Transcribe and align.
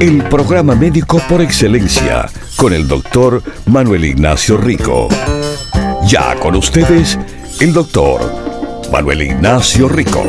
El 0.00 0.22
programa 0.28 0.74
médico 0.74 1.20
por 1.28 1.40
excelencia 1.40 2.28
con 2.56 2.72
el 2.72 2.86
doctor 2.88 3.42
Manuel 3.66 4.04
Ignacio 4.04 4.56
Rico. 4.56 5.08
Ya 6.06 6.38
con 6.40 6.56
ustedes, 6.56 7.18
el 7.60 7.72
doctor 7.72 8.20
Manuel 8.92 9.22
Ignacio 9.22 9.88
Rico. 9.88 10.22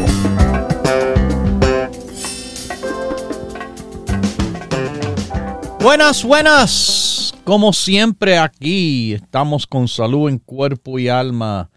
Buenas, 5.82 6.24
buenas. 6.24 7.34
Como 7.44 7.74
siempre 7.74 8.40
aquí 8.40 9.14
estamos 9.14 9.68
con 9.68 9.88
salud 9.88 10.30
en 10.30 10.40
cuerpo 10.40 10.98
y 10.98 11.10
alma. 11.10 11.70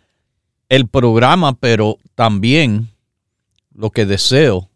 El 0.69 0.89
programa, 0.89 1.55
pero 1.55 1.99
también 2.15 2.89
lo 3.75 3.91
que 3.91 4.07
deseo 4.07 4.71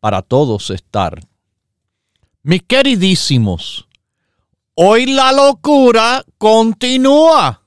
para 0.00 0.22
todos 0.22 0.70
estar. 0.70 1.20
Mis 2.42 2.62
queridísimos, 2.62 3.86
hoy 4.72 5.04
la 5.04 5.30
locura 5.30 6.24
continúa, 6.38 7.66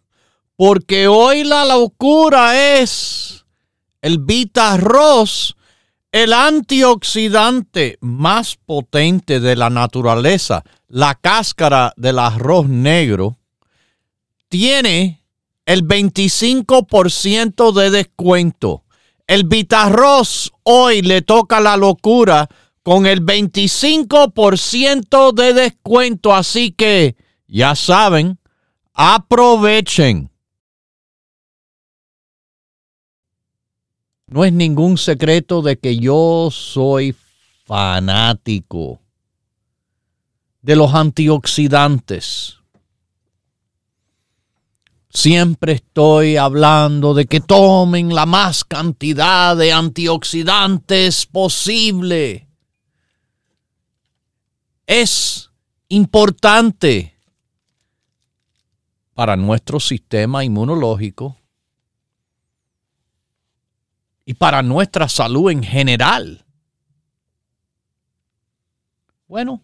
porque 0.55 1.07
hoy 1.07 1.43
la 1.43 1.63
locura 1.63 2.79
es 2.79 3.45
el 4.01 4.17
Vita 4.17 4.79
el 6.11 6.33
antioxidante 6.33 7.99
más 8.01 8.55
potente 8.55 9.39
de 9.39 9.55
la 9.55 9.69
naturaleza, 9.69 10.63
la 10.87 11.13
cáscara 11.13 11.93
del 11.95 12.17
arroz 12.17 12.67
negro, 12.67 13.37
tiene 14.49 15.21
el 15.67 15.87
25% 15.87 17.73
de 17.73 17.91
descuento. 17.91 18.85
El 19.27 19.43
Vitarroz 19.43 20.51
hoy 20.63 21.03
le 21.03 21.21
toca 21.21 21.59
la 21.59 21.77
locura 21.77 22.49
con 22.83 23.05
el 23.05 23.25
25% 23.25 25.33
de 25.33 25.53
descuento. 25.53 26.35
Así 26.35 26.71
que 26.71 27.15
ya 27.47 27.75
saben, 27.75 28.39
aprovechen. 28.93 30.29
No 34.27 34.45
es 34.45 34.51
ningún 34.51 34.97
secreto 34.97 35.61
de 35.61 35.77
que 35.77 35.97
yo 35.97 36.49
soy 36.51 37.15
fanático 37.65 38.99
de 40.61 40.75
los 40.75 40.93
antioxidantes. 40.93 42.57
Siempre 45.09 45.73
estoy 45.73 46.37
hablando 46.37 47.13
de 47.13 47.27
que 47.27 47.39
tomen 47.39 48.15
la 48.15 48.25
más 48.25 48.63
cantidad 48.63 49.55
de 49.55 49.71
antioxidantes 49.71 51.27
posible 51.27 52.47
es 55.01 55.49
importante 55.87 57.15
para 59.15 59.35
nuestro 59.35 59.79
sistema 59.79 60.43
inmunológico 60.43 61.35
y 64.23 64.35
para 64.35 64.61
nuestra 64.61 65.09
salud 65.09 65.49
en 65.49 65.63
general. 65.63 66.45
Bueno, 69.27 69.63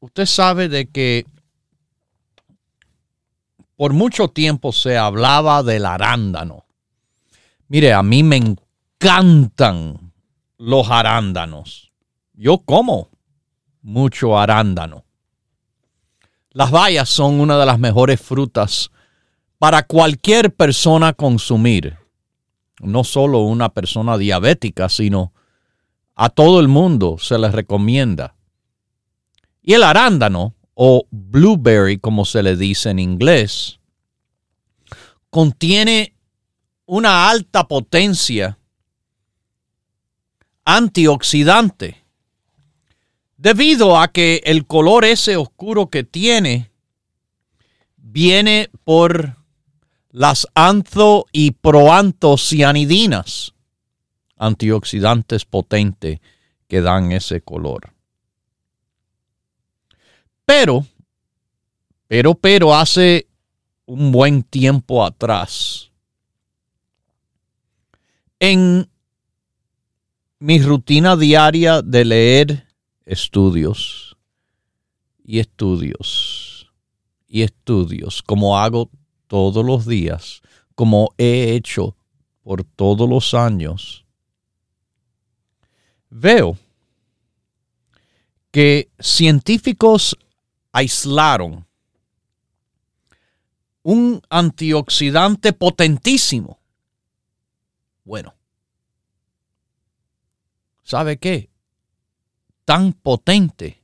usted 0.00 0.26
sabe 0.26 0.68
de 0.68 0.88
que 0.88 1.24
por 3.76 3.92
mucho 3.92 4.26
tiempo 4.26 4.72
se 4.72 4.98
hablaba 4.98 5.62
del 5.62 5.86
arándano. 5.86 6.64
Mire, 7.68 7.92
a 7.92 8.02
mí 8.02 8.24
me 8.24 8.38
encantan 8.38 10.09
los 10.60 10.90
arándanos. 10.90 11.90
Yo 12.34 12.58
como 12.58 13.08
mucho 13.80 14.38
arándano. 14.38 15.06
Las 16.50 16.70
bayas 16.70 17.08
son 17.08 17.40
una 17.40 17.58
de 17.58 17.64
las 17.64 17.78
mejores 17.78 18.20
frutas 18.20 18.90
para 19.58 19.84
cualquier 19.84 20.54
persona 20.54 21.14
consumir. 21.14 21.96
No 22.78 23.04
solo 23.04 23.40
una 23.40 23.70
persona 23.70 24.18
diabética, 24.18 24.90
sino 24.90 25.32
a 26.14 26.28
todo 26.28 26.60
el 26.60 26.68
mundo 26.68 27.16
se 27.18 27.38
les 27.38 27.52
recomienda. 27.52 28.34
Y 29.62 29.72
el 29.72 29.82
arándano, 29.82 30.54
o 30.74 31.06
blueberry 31.10 31.98
como 31.98 32.26
se 32.26 32.42
le 32.42 32.56
dice 32.56 32.90
en 32.90 32.98
inglés, 32.98 33.80
contiene 35.30 36.14
una 36.84 37.30
alta 37.30 37.66
potencia 37.66 38.58
antioxidante. 40.76 42.04
Debido 43.36 43.98
a 43.98 44.08
que 44.08 44.42
el 44.44 44.66
color 44.66 45.04
ese 45.04 45.36
oscuro 45.36 45.88
que 45.88 46.04
tiene 46.04 46.70
viene 47.96 48.70
por 48.84 49.36
las 50.10 50.46
anzo 50.54 51.26
y 51.32 51.52
proantocianidinas, 51.52 53.54
antioxidantes 54.36 55.44
potentes 55.44 56.20
que 56.68 56.80
dan 56.80 57.12
ese 57.12 57.40
color. 57.40 57.92
Pero, 60.44 60.86
pero, 62.08 62.34
pero 62.34 62.74
hace 62.74 63.28
un 63.86 64.12
buen 64.12 64.42
tiempo 64.42 65.04
atrás, 65.04 65.90
en 68.38 68.89
mi 70.40 70.58
rutina 70.58 71.16
diaria 71.16 71.82
de 71.82 72.04
leer 72.04 72.66
estudios 73.04 74.16
y 75.22 75.38
estudios 75.38 76.72
y 77.28 77.42
estudios, 77.42 78.22
como 78.22 78.58
hago 78.58 78.90
todos 79.26 79.64
los 79.64 79.86
días, 79.86 80.40
como 80.74 81.14
he 81.18 81.52
hecho 81.54 81.94
por 82.42 82.64
todos 82.64 83.08
los 83.08 83.34
años, 83.34 84.06
veo 86.08 86.56
que 88.50 88.90
científicos 88.98 90.16
aislaron 90.72 91.66
un 93.82 94.22
antioxidante 94.30 95.52
potentísimo. 95.52 96.58
Bueno, 98.04 98.34
¿sabe 100.90 101.18
qué? 101.18 101.50
Tan 102.64 102.92
potente 102.92 103.80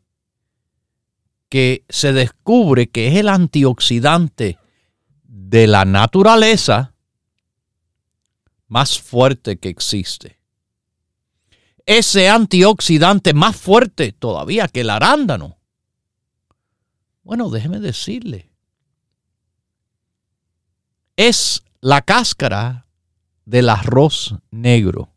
que 1.48 1.84
se 1.88 2.12
descubre 2.12 2.88
que 2.88 3.06
es 3.06 3.14
el 3.14 3.28
antioxidante 3.28 4.58
de 5.22 5.68
la 5.68 5.84
naturaleza 5.84 6.94
más 8.66 9.00
fuerte 9.00 9.58
que 9.58 9.68
existe. 9.68 10.40
Ese 11.86 12.28
antioxidante 12.28 13.34
más 13.34 13.54
fuerte 13.54 14.10
todavía 14.10 14.66
que 14.66 14.80
el 14.80 14.90
arándano. 14.90 15.58
Bueno, 17.22 17.50
déjeme 17.50 17.78
decirle. 17.78 18.50
Es 21.14 21.62
la 21.80 22.02
cáscara 22.02 22.88
del 23.44 23.68
arroz 23.68 24.34
negro. 24.50 25.15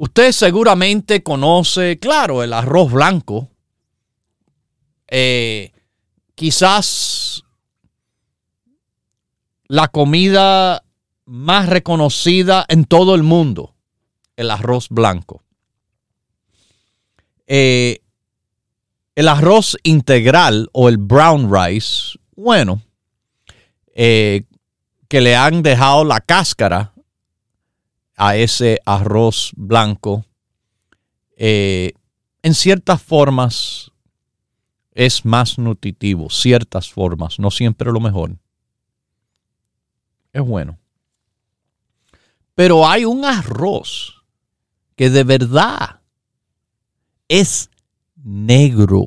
Usted 0.00 0.30
seguramente 0.30 1.24
conoce, 1.24 1.98
claro, 1.98 2.44
el 2.44 2.52
arroz 2.52 2.92
blanco. 2.92 3.50
Eh, 5.08 5.72
quizás 6.36 7.42
la 9.66 9.88
comida 9.88 10.84
más 11.24 11.68
reconocida 11.68 12.64
en 12.68 12.84
todo 12.84 13.16
el 13.16 13.24
mundo, 13.24 13.74
el 14.36 14.52
arroz 14.52 14.88
blanco. 14.88 15.42
Eh, 17.48 17.98
el 19.16 19.26
arroz 19.26 19.76
integral 19.82 20.68
o 20.72 20.88
el 20.88 20.98
brown 20.98 21.52
rice, 21.52 22.16
bueno, 22.36 22.82
eh, 23.96 24.44
que 25.08 25.20
le 25.20 25.34
han 25.34 25.64
dejado 25.64 26.04
la 26.04 26.20
cáscara 26.20 26.92
a 28.18 28.36
ese 28.36 28.80
arroz 28.84 29.52
blanco. 29.56 30.26
Eh, 31.36 31.92
en 32.42 32.54
ciertas 32.54 33.00
formas 33.00 33.92
es 34.92 35.24
más 35.24 35.58
nutritivo, 35.58 36.28
ciertas 36.28 36.90
formas, 36.90 37.38
no 37.38 37.50
siempre 37.50 37.92
lo 37.92 38.00
mejor. 38.00 38.36
Es 40.32 40.42
bueno. 40.42 40.78
Pero 42.56 42.86
hay 42.86 43.04
un 43.04 43.24
arroz 43.24 44.24
que 44.96 45.10
de 45.10 45.22
verdad 45.22 46.00
es 47.28 47.70
negro. 48.16 49.06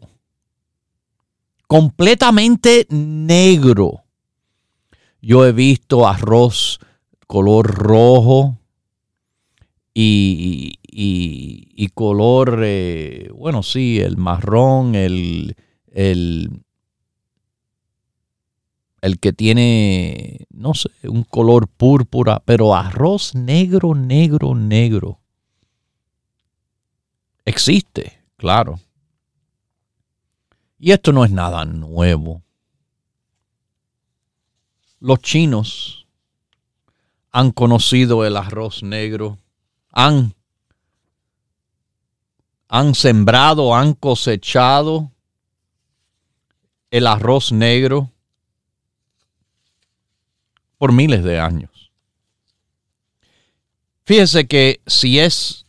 Completamente 1.67 2.87
negro. 2.89 4.03
Yo 5.21 5.45
he 5.45 5.51
visto 5.51 6.07
arroz 6.07 6.79
color 7.27 7.75
rojo 7.75 8.60
y, 9.93 10.79
y, 10.83 11.87
color, 11.89 12.61
eh, 12.63 13.29
bueno, 13.33 13.63
sí, 13.63 13.99
el 13.99 14.17
marrón, 14.17 14.95
el, 14.95 15.55
el, 15.87 16.63
el 19.01 19.19
que 19.19 19.33
tiene, 19.33 20.47
no 20.49 20.73
sé, 20.73 20.89
un 21.03 21.23
color 21.23 21.67
púrpura, 21.67 22.41
pero 22.45 22.75
arroz 22.75 23.35
negro, 23.35 23.93
negro, 23.95 24.55
negro. 24.55 25.19
Existe, 27.43 28.21
claro. 28.37 28.79
Y 30.79 30.91
esto 30.91 31.11
no 31.11 31.25
es 31.25 31.31
nada 31.31 31.65
nuevo. 31.65 32.41
Los 34.99 35.19
chinos 35.19 36.07
han 37.31 37.51
conocido 37.51 38.25
el 38.25 38.37
arroz 38.37 38.83
negro, 38.83 39.37
han, 39.91 40.33
han 42.67 42.95
sembrado, 42.95 43.75
han 43.75 43.93
cosechado 43.93 45.11
el 46.89 47.07
arroz 47.07 47.51
negro 47.51 48.11
por 50.77 50.91
miles 50.91 51.23
de 51.23 51.39
años. 51.39 51.91
Fíjese 54.03 54.47
que 54.47 54.81
si 54.87 55.19
es 55.19 55.65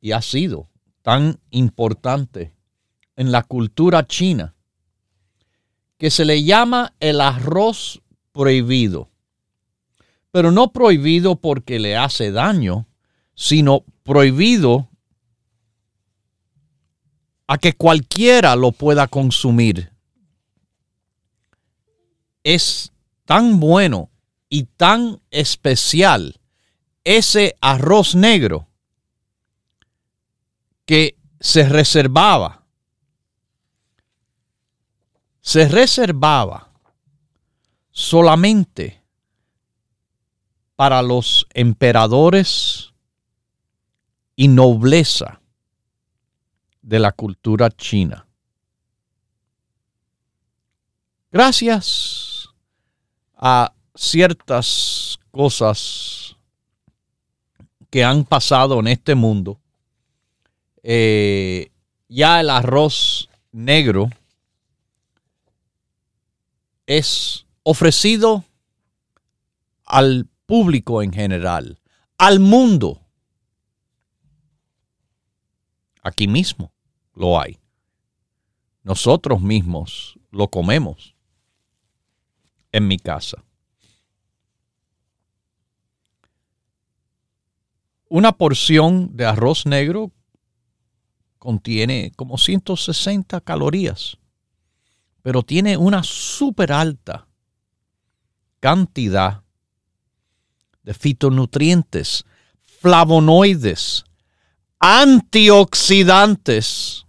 y 0.00 0.12
ha 0.12 0.22
sido 0.22 0.68
tan 1.02 1.38
importante 1.50 2.54
en 3.16 3.32
la 3.32 3.42
cultura 3.42 4.06
china 4.06 4.54
que 5.98 6.10
se 6.10 6.24
le 6.24 6.42
llama 6.42 6.94
el 7.00 7.20
arroz 7.20 8.00
prohibido. 8.32 9.09
Pero 10.30 10.50
no 10.50 10.72
prohibido 10.72 11.36
porque 11.36 11.78
le 11.78 11.96
hace 11.96 12.30
daño, 12.30 12.86
sino 13.34 13.84
prohibido 14.02 14.88
a 17.46 17.58
que 17.58 17.72
cualquiera 17.72 18.54
lo 18.54 18.72
pueda 18.72 19.08
consumir. 19.08 19.92
Es 22.44 22.92
tan 23.24 23.58
bueno 23.58 24.10
y 24.48 24.64
tan 24.64 25.20
especial 25.30 26.40
ese 27.04 27.56
arroz 27.60 28.14
negro 28.14 28.68
que 30.84 31.16
se 31.40 31.68
reservaba 31.68 32.60
se 35.40 35.68
reservaba 35.68 36.70
solamente 37.90 38.99
para 40.80 41.02
los 41.02 41.46
emperadores 41.52 42.94
y 44.34 44.48
nobleza 44.48 45.42
de 46.80 46.98
la 46.98 47.12
cultura 47.12 47.70
china. 47.70 48.26
Gracias 51.30 52.48
a 53.36 53.74
ciertas 53.94 55.18
cosas 55.30 56.34
que 57.90 58.02
han 58.02 58.24
pasado 58.24 58.80
en 58.80 58.86
este 58.86 59.14
mundo, 59.14 59.60
eh, 60.82 61.70
ya 62.08 62.40
el 62.40 62.48
arroz 62.48 63.28
negro 63.52 64.08
es 66.86 67.44
ofrecido 67.64 68.46
al 69.84 70.29
público 70.50 71.02
en 71.02 71.12
general, 71.12 71.80
al 72.18 72.40
mundo. 72.40 73.00
Aquí 76.02 76.26
mismo 76.26 76.72
lo 77.14 77.40
hay. 77.40 77.58
Nosotros 78.82 79.40
mismos 79.40 80.18
lo 80.30 80.48
comemos 80.48 81.14
en 82.72 82.88
mi 82.88 82.98
casa. 82.98 83.44
Una 88.08 88.32
porción 88.32 89.16
de 89.16 89.26
arroz 89.26 89.66
negro 89.66 90.10
contiene 91.38 92.12
como 92.16 92.36
160 92.36 93.40
calorías 93.40 94.18
pero 95.22 95.42
tiene 95.42 95.76
una 95.76 96.02
súper 96.02 96.72
alta 96.72 97.28
cantidad 98.58 99.42
de 100.82 100.94
fitonutrientes, 100.94 102.24
flavonoides, 102.80 104.04
antioxidantes 104.78 107.04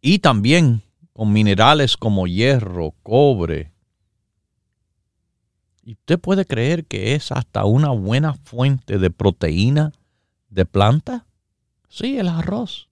y 0.00 0.18
también 0.18 0.82
con 1.12 1.32
minerales 1.32 1.96
como 1.96 2.26
hierro, 2.26 2.96
cobre. 3.02 3.72
Y 5.82 5.92
usted 5.92 6.18
puede 6.18 6.44
creer 6.44 6.84
que 6.86 7.14
es 7.14 7.30
hasta 7.32 7.64
una 7.64 7.90
buena 7.90 8.34
fuente 8.34 8.98
de 8.98 9.10
proteína 9.10 9.92
de 10.48 10.66
planta. 10.66 11.26
Sí, 11.88 12.18
el 12.18 12.28
arroz. 12.28 12.88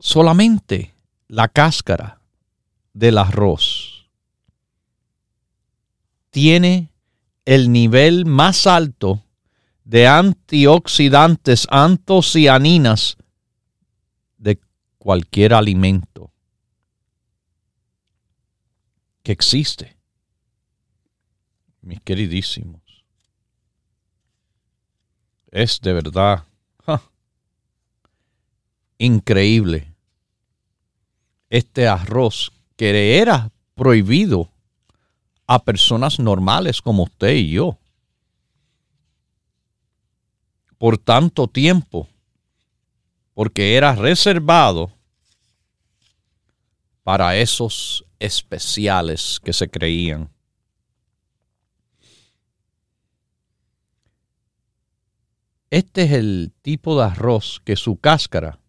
solamente 0.00 0.94
la 1.28 1.48
cáscara 1.48 2.20
del 2.94 3.18
arroz 3.18 3.89
tiene 6.30 6.92
el 7.44 7.72
nivel 7.72 8.26
más 8.26 8.66
alto 8.66 9.24
de 9.84 10.06
antioxidantes, 10.06 11.66
antocianinas 11.70 13.16
de 14.38 14.60
cualquier 14.98 15.54
alimento 15.54 16.32
que 19.22 19.32
existe. 19.32 19.96
Mis 21.82 22.00
queridísimos. 22.02 22.82
Es 25.50 25.80
de 25.80 25.92
verdad 25.92 26.44
increíble 28.98 29.92
este 31.48 31.88
arroz 31.88 32.52
que 32.76 33.18
era 33.18 33.50
prohibido 33.74 34.52
a 35.52 35.58
personas 35.64 36.20
normales 36.20 36.80
como 36.80 37.02
usted 37.02 37.34
y 37.34 37.50
yo 37.50 37.76
por 40.78 40.96
tanto 40.96 41.48
tiempo, 41.48 42.08
porque 43.34 43.76
era 43.76 43.96
reservado 43.96 44.92
para 47.02 47.36
esos 47.36 48.06
especiales 48.20 49.40
que 49.42 49.52
se 49.52 49.68
creían. 49.68 50.30
Este 55.68 56.04
es 56.04 56.12
el 56.12 56.52
tipo 56.62 56.96
de 56.96 57.06
arroz 57.06 57.60
que 57.64 57.74
su 57.74 57.96
cáscara 57.96 58.60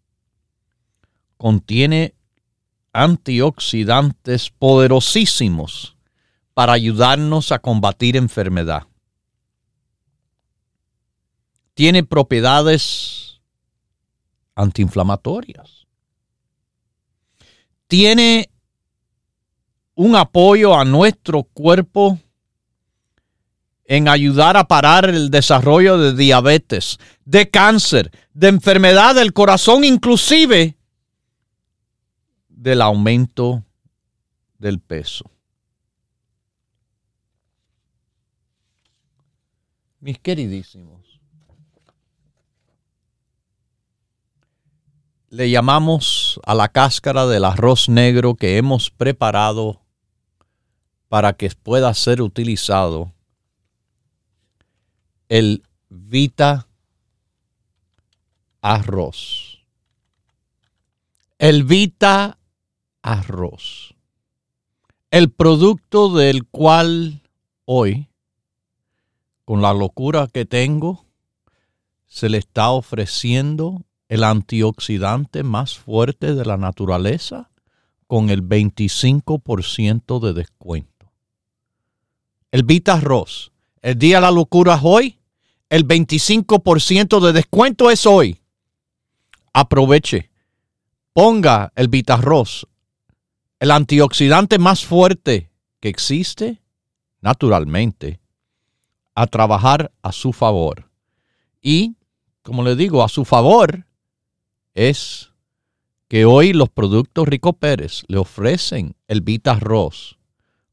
contiene 1.36 2.16
antioxidantes 2.92 4.50
poderosísimos 4.50 5.96
para 6.54 6.74
ayudarnos 6.74 7.52
a 7.52 7.58
combatir 7.58 8.16
enfermedad. 8.16 8.84
Tiene 11.74 12.04
propiedades 12.04 13.40
antiinflamatorias. 14.54 15.86
Tiene 17.86 18.50
un 19.94 20.16
apoyo 20.16 20.78
a 20.78 20.84
nuestro 20.84 21.44
cuerpo 21.44 22.18
en 23.84 24.08
ayudar 24.08 24.56
a 24.56 24.64
parar 24.64 25.08
el 25.08 25.30
desarrollo 25.30 25.98
de 25.98 26.14
diabetes, 26.14 26.98
de 27.24 27.50
cáncer, 27.50 28.10
de 28.32 28.48
enfermedad 28.48 29.14
del 29.14 29.32
corazón, 29.32 29.84
inclusive 29.84 30.76
del 32.48 32.80
aumento 32.80 33.64
del 34.58 34.80
peso. 34.80 35.31
Mis 40.02 40.18
queridísimos, 40.18 41.20
le 45.30 45.48
llamamos 45.48 46.40
a 46.44 46.56
la 46.56 46.68
cáscara 46.68 47.28
del 47.28 47.44
arroz 47.44 47.88
negro 47.88 48.34
que 48.34 48.56
hemos 48.56 48.90
preparado 48.90 49.80
para 51.08 51.34
que 51.34 51.48
pueda 51.50 51.94
ser 51.94 52.20
utilizado 52.20 53.12
el 55.28 55.62
Vita 55.88 56.66
Arroz. 58.60 59.64
El 61.38 61.62
Vita 61.62 62.38
Arroz. 63.02 63.94
El 65.12 65.30
producto 65.30 66.12
del 66.12 66.44
cual 66.44 67.22
hoy, 67.66 68.08
con 69.52 69.60
la 69.60 69.74
locura 69.74 70.28
que 70.32 70.46
tengo, 70.46 71.04
se 72.06 72.30
le 72.30 72.38
está 72.38 72.70
ofreciendo 72.70 73.84
el 74.08 74.24
antioxidante 74.24 75.42
más 75.42 75.76
fuerte 75.76 76.34
de 76.34 76.46
la 76.46 76.56
naturaleza 76.56 77.50
con 78.06 78.30
el 78.30 78.42
25% 78.42 80.20
de 80.20 80.32
descuento. 80.32 81.12
El 82.50 82.62
Vita 82.62 82.94
Arroz. 82.94 83.52
El 83.82 83.98
día 83.98 84.16
de 84.16 84.20
la 84.22 84.30
locura 84.30 84.76
es 84.76 84.80
hoy 84.84 85.18
el 85.68 85.86
25% 85.86 87.20
de 87.20 87.32
descuento 87.34 87.90
es 87.90 88.06
hoy. 88.06 88.40
Aproveche. 89.52 90.30
Ponga 91.12 91.74
el 91.76 91.88
Vitarroz, 91.88 92.66
el 93.60 93.70
antioxidante 93.70 94.58
más 94.58 94.82
fuerte 94.82 95.50
que 95.78 95.90
existe, 95.90 96.62
naturalmente, 97.20 98.21
a 99.14 99.26
trabajar 99.26 99.92
a 100.02 100.12
su 100.12 100.32
favor. 100.32 100.88
Y, 101.60 101.96
como 102.42 102.62
le 102.62 102.76
digo, 102.76 103.02
a 103.02 103.08
su 103.08 103.24
favor 103.24 103.84
es 104.74 105.32
que 106.08 106.24
hoy 106.24 106.52
los 106.52 106.68
productos 106.68 107.26
Rico 107.26 107.54
Pérez 107.54 108.04
le 108.08 108.18
ofrecen 108.18 108.94
el 109.08 109.22
Vitarroz 109.22 110.18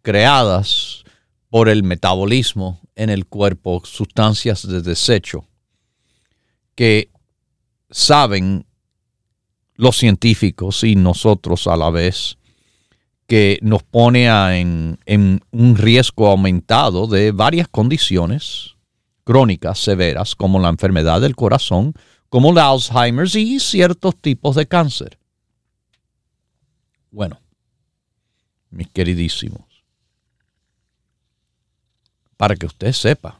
creadas 0.01 1.03
por 1.51 1.67
el 1.67 1.83
metabolismo 1.83 2.79
en 2.95 3.09
el 3.09 3.27
cuerpo, 3.27 3.83
sustancias 3.85 4.65
de 4.65 4.81
desecho, 4.81 5.45
que 6.75 7.11
saben 7.89 8.65
los 9.75 9.97
científicos 9.97 10.85
y 10.85 10.95
nosotros 10.95 11.67
a 11.67 11.75
la 11.75 11.89
vez 11.89 12.37
que 13.27 13.59
nos 13.61 13.83
pone 13.83 14.27
en, 14.59 14.97
un 15.51 15.75
riesgo 15.75 16.27
aumentado 16.27 17.05
de 17.07 17.31
varias 17.33 17.67
condiciones 17.67 18.77
crónicas 19.25 19.77
severas, 19.77 20.35
como 20.35 20.57
la 20.57 20.69
enfermedad 20.69 21.19
del 21.19 21.35
corazón, 21.35 21.93
como 22.29 22.53
la 22.53 22.69
Alzheimer 22.69 23.27
y 23.35 23.59
ciertos 23.59 24.15
tipos 24.15 24.55
de 24.55 24.67
cáncer. 24.67 25.19
Bueno, 27.11 27.41
mis 28.69 28.89
queridísimos, 28.89 29.70
para 32.41 32.55
que 32.55 32.65
usted 32.65 32.91
sepa, 32.91 33.39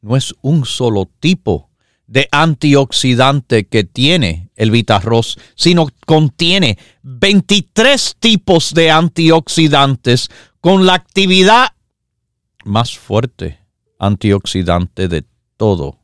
no 0.00 0.16
es 0.16 0.32
un 0.42 0.64
solo 0.64 1.10
tipo 1.18 1.70
de 2.06 2.28
antioxidante 2.30 3.66
que 3.66 3.82
tiene 3.82 4.48
el 4.54 4.70
Vitarroz, 4.70 5.36
sino 5.56 5.88
contiene 6.06 6.78
23 7.02 8.14
tipos 8.20 8.74
de 8.74 8.92
antioxidantes 8.92 10.28
con 10.60 10.86
la 10.86 10.94
actividad 10.94 11.74
más 12.64 12.96
fuerte 12.96 13.58
antioxidante 13.98 15.08
de 15.08 15.24
todo 15.56 15.98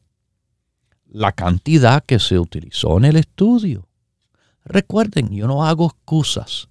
la 1.08 1.32
cantidad 1.32 2.06
que 2.06 2.20
se 2.20 2.38
utilizó 2.38 3.00
en 3.00 3.06
el 3.06 3.16
estudio. 3.16 3.88
Recuerden, 4.64 5.32
yo 5.32 5.48
no 5.48 5.66
hago 5.66 5.88
excusas. 5.88 6.70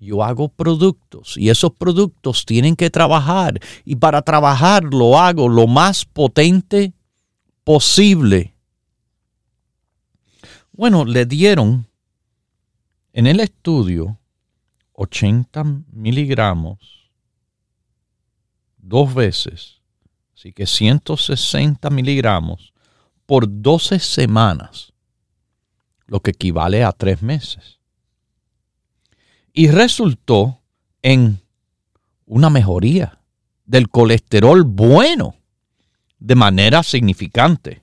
Yo 0.00 0.22
hago 0.22 0.48
productos 0.48 1.36
y 1.36 1.50
esos 1.50 1.72
productos 1.72 2.46
tienen 2.46 2.76
que 2.76 2.90
trabajar 2.90 3.58
y 3.84 3.96
para 3.96 4.22
trabajar 4.22 4.84
lo 4.84 5.18
hago 5.18 5.48
lo 5.48 5.66
más 5.66 6.04
potente 6.04 6.92
posible. 7.64 8.54
Bueno, 10.72 11.04
le 11.04 11.26
dieron 11.26 11.88
en 13.12 13.26
el 13.26 13.40
estudio 13.40 14.18
80 14.92 15.64
miligramos 15.92 17.10
dos 18.76 19.12
veces, 19.12 19.80
así 20.34 20.52
que 20.52 20.66
160 20.66 21.90
miligramos 21.90 22.72
por 23.26 23.46
12 23.48 23.98
semanas, 23.98 24.92
lo 26.06 26.20
que 26.20 26.30
equivale 26.30 26.84
a 26.84 26.92
tres 26.92 27.22
meses. 27.22 27.77
Y 29.52 29.68
resultó 29.68 30.60
en 31.02 31.40
una 32.26 32.50
mejoría 32.50 33.20
del 33.64 33.88
colesterol 33.88 34.64
bueno 34.64 35.36
de 36.18 36.34
manera 36.34 36.82
significante. 36.82 37.82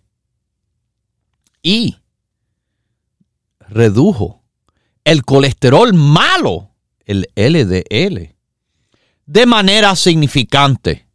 Y 1.62 1.96
redujo 3.60 4.44
el 5.04 5.24
colesterol 5.24 5.94
malo, 5.94 6.72
el 7.06 7.28
LDL, 7.36 8.36
de 9.26 9.46
manera 9.46 9.96
significante. 9.96 11.08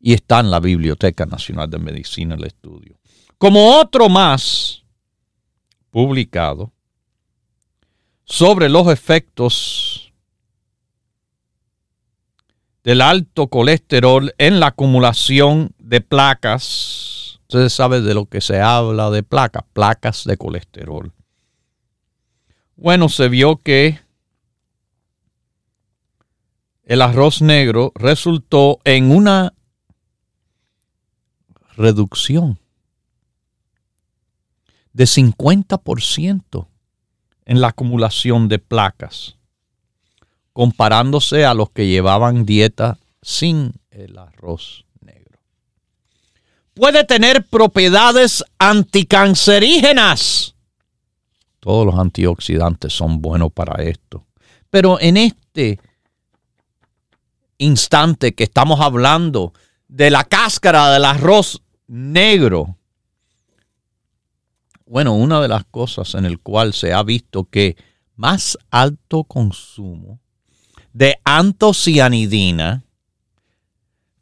Y 0.00 0.14
está 0.14 0.40
en 0.40 0.50
la 0.50 0.60
Biblioteca 0.60 1.26
Nacional 1.26 1.68
de 1.68 1.78
Medicina 1.78 2.34
el 2.34 2.44
estudio. 2.44 2.98
Como 3.38 3.78
otro 3.78 4.08
más 4.08 4.82
publicado 5.90 6.72
sobre 8.30 8.68
los 8.68 8.86
efectos 8.86 10.12
del 12.84 13.00
alto 13.00 13.48
colesterol 13.48 14.32
en 14.38 14.60
la 14.60 14.68
acumulación 14.68 15.74
de 15.80 16.00
placas. 16.00 17.40
Ustedes 17.42 17.72
saben 17.72 18.06
de 18.06 18.14
lo 18.14 18.26
que 18.26 18.40
se 18.40 18.60
habla 18.60 19.10
de 19.10 19.24
placas, 19.24 19.64
placas 19.72 20.22
de 20.24 20.36
colesterol. 20.36 21.12
Bueno, 22.76 23.08
se 23.08 23.28
vio 23.28 23.56
que 23.56 23.98
el 26.84 27.02
arroz 27.02 27.42
negro 27.42 27.90
resultó 27.96 28.78
en 28.84 29.10
una 29.10 29.54
reducción 31.76 32.60
de 34.92 35.04
50% 35.04 36.68
en 37.50 37.60
la 37.60 37.68
acumulación 37.68 38.48
de 38.48 38.58
placas, 38.60 39.36
comparándose 40.52 41.44
a 41.44 41.52
los 41.54 41.70
que 41.70 41.88
llevaban 41.88 42.46
dieta 42.46 42.98
sin 43.20 43.72
el 43.90 44.16
arroz 44.16 44.86
negro. 45.00 45.38
Puede 46.74 47.04
tener 47.04 47.44
propiedades 47.44 48.44
anticancerígenas 48.58 50.54
todos 51.60 51.84
los 51.84 51.94
antioxidantes 51.98 52.92
son 52.92 53.20
buenos 53.20 53.52
para 53.52 53.82
esto. 53.84 54.26
Pero 54.70 54.98
en 54.98 55.18
este 55.18 55.78
instante 57.58 58.34
que 58.34 58.44
estamos 58.44 58.80
hablando 58.80 59.52
de 59.86 60.10
la 60.10 60.24
cáscara 60.24 60.90
del 60.90 61.04
arroz 61.04 61.62
negro, 61.86 62.76
bueno, 64.90 65.14
una 65.14 65.40
de 65.40 65.46
las 65.46 65.64
cosas 65.66 66.16
en 66.16 66.24
el 66.24 66.40
cual 66.40 66.74
se 66.74 66.92
ha 66.92 67.04
visto 67.04 67.44
que 67.44 67.76
más 68.16 68.58
alto 68.72 69.22
consumo 69.22 70.18
de 70.92 71.16
antocianidina 71.22 72.82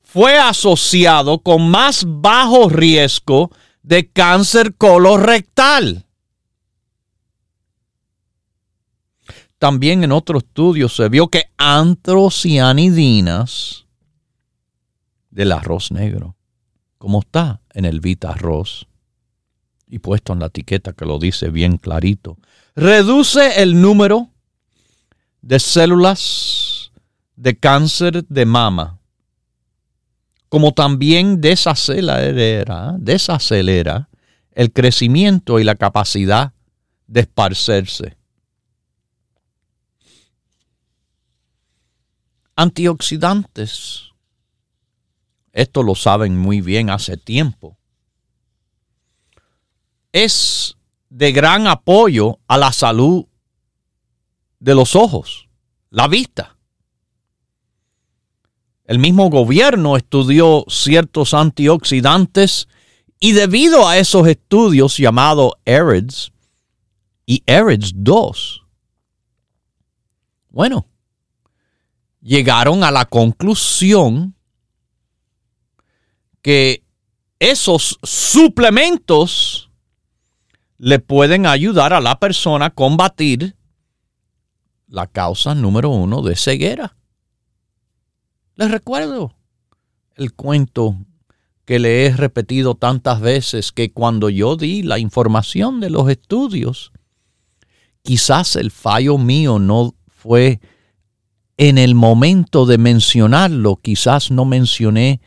fue 0.03 0.39
asociado 0.39 1.39
con 1.39 1.71
más 1.71 2.05
bajo 2.07 2.69
riesgo 2.69 3.51
de 3.83 4.11
cáncer 4.11 4.75
colorectal. 4.75 6.05
También 9.59 10.05
en 10.05 10.13
otro 10.13 10.37
estudio 10.37 10.91
se 10.91 11.09
vio 11.09 11.29
que 11.29 11.45
antrocianidinas 11.57 13.87
del 15.31 15.53
arroz 15.53 15.93
negro, 15.93 16.37
como 16.99 17.21
está 17.21 17.63
en 17.73 17.87
el 17.87 18.01
Vita 18.01 18.33
Arroz 18.33 18.88
y 19.89 19.99
puesto 19.99 20.33
en 20.33 20.41
la 20.41 20.47
etiqueta 20.47 20.93
que 20.93 21.05
lo 21.05 21.19
dice 21.19 21.51
bien 21.51 21.79
clarito, 21.79 22.37
reduce 22.75 23.63
el 23.63 23.81
número 23.81 24.31
de 25.43 25.59
células 25.59 26.93
de 27.37 27.57
cáncer 27.57 28.25
de 28.27 28.47
mama, 28.47 28.99
como 30.49 30.73
también 30.73 31.41
desacelera, 31.41 32.97
desacelera 32.99 34.09
el 34.53 34.73
crecimiento 34.73 35.59
y 35.61 35.65
la 35.65 35.77
capacidad 35.77 36.53
de 37.07 37.21
esparcerse. 37.21 38.19
antioxidantes. 42.59 44.11
Esto 45.53 45.85
lo 45.85 45.95
saben 45.95 46.37
muy 46.37 46.61
bien 46.61 46.91
hace 46.91 47.17
tiempo. 47.17 47.78
Es 50.13 50.77
de 51.11 51.33
gran 51.33 51.67
apoyo 51.67 52.39
a 52.47 52.57
la 52.59 52.73
salud 52.73 53.27
de 54.59 54.75
los 54.75 54.97
ojos, 54.97 55.49
la 55.91 56.09
vista. 56.09 56.57
El 58.85 58.99
mismo 58.99 59.29
gobierno 59.29 59.97
estudió 59.97 60.65
ciertos 60.69 61.35
antioxidantes 61.35 62.69
y 63.21 63.33
debido 63.33 63.87
a 63.87 63.99
esos 63.99 64.27
estudios 64.27 64.97
llamados 64.97 65.53
ERIDS 65.65 66.33
y 67.27 67.43
ERIDS 67.47 67.93
2, 67.95 68.65
bueno, 70.51 70.87
llegaron 72.23 72.83
a 72.83 72.91
la 72.91 73.05
conclusión 73.05 74.35
que 76.41 76.83
esos 77.39 77.99
suplementos 78.03 79.68
le 80.79 81.01
pueden 81.01 81.47
ayudar 81.47 81.93
a 81.93 82.01
la 82.01 82.19
persona 82.19 82.67
a 82.67 82.71
combatir 82.71 83.57
la 84.87 85.07
causa 85.07 85.55
número 85.55 85.91
uno 85.91 86.23
de 86.23 86.37
ceguera. 86.37 86.97
Les 88.55 88.71
recuerdo 88.71 89.35
el 90.17 90.33
cuento 90.33 90.97
que 91.65 91.79
le 91.79 92.07
he 92.07 92.17
repetido 92.17 92.75
tantas 92.75 93.21
veces 93.21 93.73
que 93.73 93.93
cuando 93.93 94.31
yo 94.31 94.57
di 94.57 94.83
la 94.83 94.99
información 94.99 95.81
de 95.81 95.91
los 95.91 96.09
estudios, 96.09 96.93
quizás 98.03 98.57
el 98.57 98.71
fallo 98.71 99.19
mío 99.19 99.59
no 99.59 99.95
fue 100.07 100.61
en 101.59 101.77
el 101.77 101.95
momento 101.95 102.67
de 102.67 102.79
mencionarlo, 102.79 103.77
quizás 103.77 104.31
no 104.31 104.45
mencioné 104.45 105.21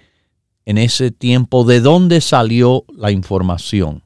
en 0.66 0.78
ese 0.78 1.12
tiempo 1.12 1.66
de 1.66 1.82
dónde 1.82 2.22
salió 2.22 2.86
la 2.88 3.12
información. 3.12 4.04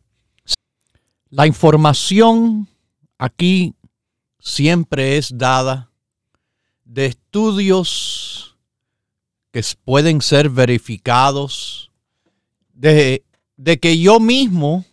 La 1.35 1.47
información 1.47 2.65
aquí 3.17 3.75
siempre 4.39 5.17
es 5.17 5.37
dada 5.37 5.91
de 6.85 7.07
estudios 7.07 8.55
que 9.51 9.61
pueden 9.83 10.21
ser 10.21 10.49
verificados, 10.49 11.91
de, 12.71 13.25
de 13.57 13.77
que 13.79 13.99
yo 13.99 14.21
mismo 14.21 14.85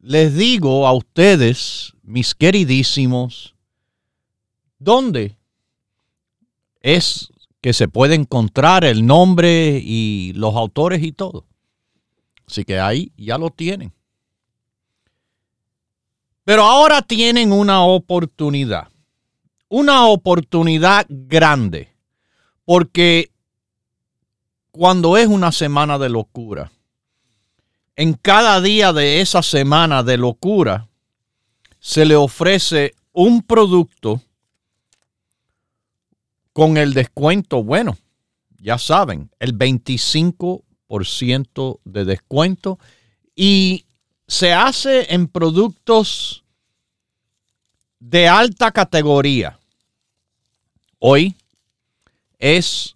les 0.00 0.36
digo 0.36 0.86
a 0.86 0.92
ustedes, 0.92 1.94
mis 2.02 2.34
queridísimos, 2.34 3.54
¿dónde? 4.78 5.38
es 6.82 7.32
que 7.62 7.72
se 7.72 7.88
puede 7.88 8.14
encontrar 8.14 8.84
el 8.84 9.06
nombre 9.06 9.80
y 9.82 10.34
los 10.34 10.54
autores 10.54 11.02
y 11.02 11.12
todo. 11.12 11.46
Así 12.46 12.62
que 12.66 12.78
ahí 12.78 13.10
ya 13.16 13.38
lo 13.38 13.48
tienen. 13.48 13.94
Pero 16.44 16.64
ahora 16.64 17.02
tienen 17.02 17.52
una 17.52 17.82
oportunidad. 17.82 18.88
Una 19.68 20.06
oportunidad 20.06 21.06
grande. 21.08 21.88
Porque 22.64 23.30
cuando 24.70 25.16
es 25.16 25.26
una 25.26 25.52
semana 25.52 25.98
de 25.98 26.08
locura, 26.08 26.70
en 27.96 28.14
cada 28.14 28.60
día 28.60 28.92
de 28.92 29.20
esa 29.20 29.42
semana 29.42 30.02
de 30.02 30.18
locura, 30.18 30.88
se 31.78 32.04
le 32.04 32.16
ofrece 32.16 32.96
un 33.12 33.42
producto 33.42 34.20
con 36.52 36.76
el 36.76 36.92
descuento, 36.94 37.62
bueno, 37.62 37.96
ya 38.58 38.78
saben, 38.78 39.30
el 39.38 39.56
25% 39.56 41.78
de 41.84 42.04
descuento 42.04 42.80
y 43.36 43.86
se 44.26 44.52
hace 44.52 45.12
en 45.14 45.28
productos 45.28 46.44
de 47.98 48.28
alta 48.28 48.70
categoría. 48.72 49.58
hoy 50.98 51.36
es 52.38 52.94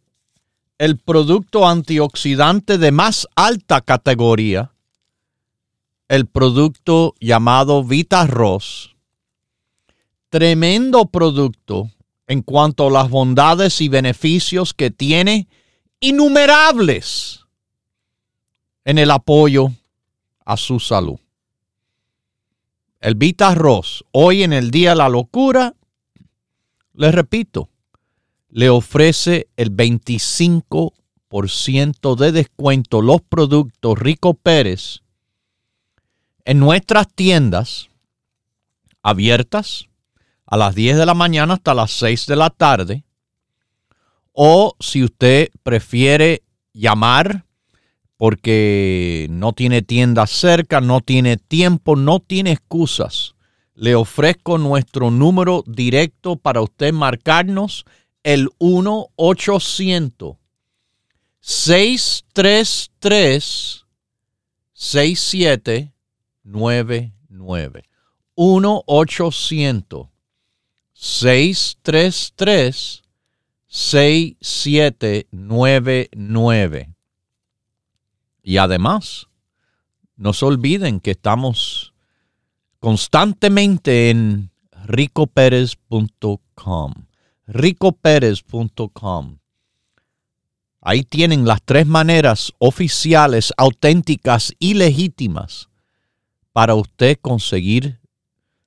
el 0.79 0.99
producto 0.99 1.67
antioxidante 1.67 2.79
de 2.79 2.93
más 2.93 3.27
alta 3.35 3.81
categoría, 3.81 4.73
el 6.09 6.27
producto 6.27 7.15
llamado 7.21 7.85
Vita 7.85 8.27
Ross. 8.27 8.95
Tremendo 10.31 11.07
producto 11.07 11.91
en 12.27 12.43
cuanto 12.43 12.87
a 12.87 12.91
las 12.91 13.11
bondades 13.11 13.81
y 13.81 13.89
beneficios 13.89 14.75
que 14.75 14.91
tiene, 14.91 15.49
innumerables 16.01 17.47
en 18.85 18.99
el 18.99 19.11
apoyo 19.11 19.73
a 20.49 20.57
su 20.57 20.81
salud. 20.81 21.21
El 23.01 23.15
Vita 23.17 23.55
Ross, 23.55 24.03
hoy 24.13 24.43
en 24.43 24.55
el 24.55 24.71
Día 24.71 24.91
de 24.91 24.97
la 24.97 25.09
Locura, 25.11 25.75
les 26.95 27.15
repito, 27.15 27.69
le 28.49 28.71
ofrece 28.71 29.51
el 29.57 29.71
25% 29.71 32.17
de 32.17 32.33
descuento 32.33 33.03
los 33.03 33.21
productos 33.21 33.99
Rico 33.99 34.33
Pérez 34.33 35.03
en 36.47 36.61
nuestras 36.61 37.13
tiendas 37.13 37.91
abiertas 39.03 39.91
a 40.47 40.57
las 40.57 40.75
10 40.75 40.97
de 40.97 41.05
la 41.05 41.13
mañana 41.13 41.53
hasta 41.55 41.75
las 41.75 41.91
6 41.91 42.27
de 42.27 42.37
la 42.37 42.49
tarde. 42.49 43.05
O 44.33 44.75
si 44.81 45.05
usted 45.05 45.51
prefiere 45.63 46.43
llamar 46.73 47.45
porque 48.19 49.29
no 49.31 49.55
tiene 49.55 49.81
tienda 49.81 50.27
cerca, 50.27 50.83
no 50.83 51.01
tiene 51.01 51.39
tiempo, 51.39 51.97
no 51.97 52.21
tiene 52.21 52.53
excusas, 52.53 53.37
le 53.75 53.95
ofrezco 53.95 54.59
nuestro 54.59 55.11
número 55.11 55.65
directo 55.67 56.37
para 56.37 56.61
usted 56.61 56.93
marcarnos 56.93 57.87
el 58.25 58.51
1 58.59 59.07
800 59.17 60.37
y 78.49 78.57
además 78.57 79.29
no 80.17 80.33
se 80.33 80.47
olviden 80.47 81.01
que 81.01 81.11
estamos 81.11 81.93
constantemente 82.81 84.09
en 84.09 84.51
ricoperez.com 84.87 86.95
ricoperez.com. 87.47 89.39
Ahí 90.81 91.03
tienen 91.03 91.47
las 91.47 91.61
tres 91.63 91.87
maneras 91.87 92.55
oficiales, 92.57 93.53
auténticas 93.59 94.55
y 94.59 94.73
legítimas 94.73 95.69
para 96.55 96.75
usted 96.75 97.19
conseguir 97.21 98.01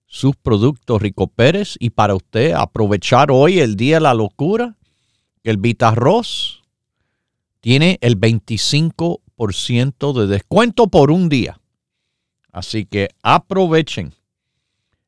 sus 0.05 0.35
productos 0.35 1.01
Rico 1.01 1.25
Pérez 1.25 1.75
y 1.79 1.89
para 1.89 2.13
usted 2.13 2.51
aprovechar 2.51 3.31
hoy 3.31 3.59
el 3.59 3.77
día 3.77 3.95
de 3.95 4.01
la 4.01 4.13
locura, 4.13 4.77
que 5.41 5.49
el 5.49 5.57
Vitarroz 5.57 6.61
tiene 7.61 7.97
el 8.01 8.19
25% 8.19 9.21
de 9.47 10.27
descuento 10.27 10.87
por 10.87 11.11
un 11.11 11.29
día. 11.29 11.59
Así 12.51 12.85
que 12.85 13.09
aprovechen 13.23 14.13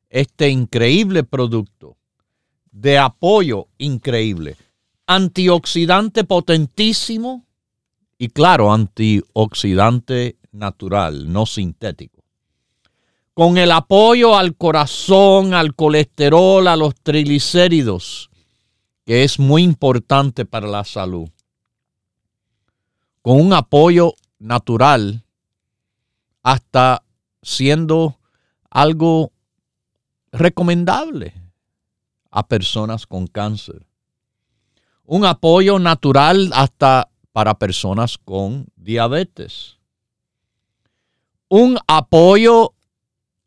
este 0.08 0.48
increíble 0.48 1.24
producto 1.24 1.96
de 2.70 2.98
apoyo 2.98 3.68
increíble. 3.78 4.56
Antioxidante 5.06 6.24
potentísimo 6.24 7.44
y 8.18 8.28
claro, 8.28 8.72
antioxidante 8.72 10.36
natural, 10.52 11.32
no 11.32 11.46
sintético. 11.46 12.22
Con 13.34 13.58
el 13.58 13.72
apoyo 13.72 14.36
al 14.36 14.56
corazón, 14.56 15.52
al 15.52 15.74
colesterol, 15.74 16.66
a 16.68 16.76
los 16.76 16.94
triglicéridos, 16.94 18.30
que 19.04 19.24
es 19.24 19.38
muy 19.38 19.62
importante 19.62 20.44
para 20.44 20.68
la 20.68 20.84
salud. 20.84 21.28
Con 23.20 23.40
un 23.40 23.52
apoyo 23.52 24.14
natural, 24.44 25.24
hasta 26.42 27.02
siendo 27.42 28.18
algo 28.70 29.32
recomendable 30.32 31.32
a 32.30 32.46
personas 32.46 33.06
con 33.06 33.26
cáncer. 33.26 33.86
Un 35.04 35.24
apoyo 35.24 35.78
natural 35.78 36.50
hasta 36.52 37.08
para 37.32 37.54
personas 37.58 38.18
con 38.18 38.66
diabetes. 38.76 39.78
Un 41.48 41.78
apoyo 41.86 42.74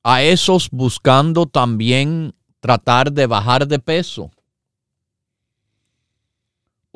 a 0.04 0.24
esos 0.24 0.70
buscando 0.72 1.46
también 1.46 2.34
tratar 2.60 3.12
de 3.12 3.28
bajar 3.28 3.68
de 3.68 3.80
peso. 3.80 4.32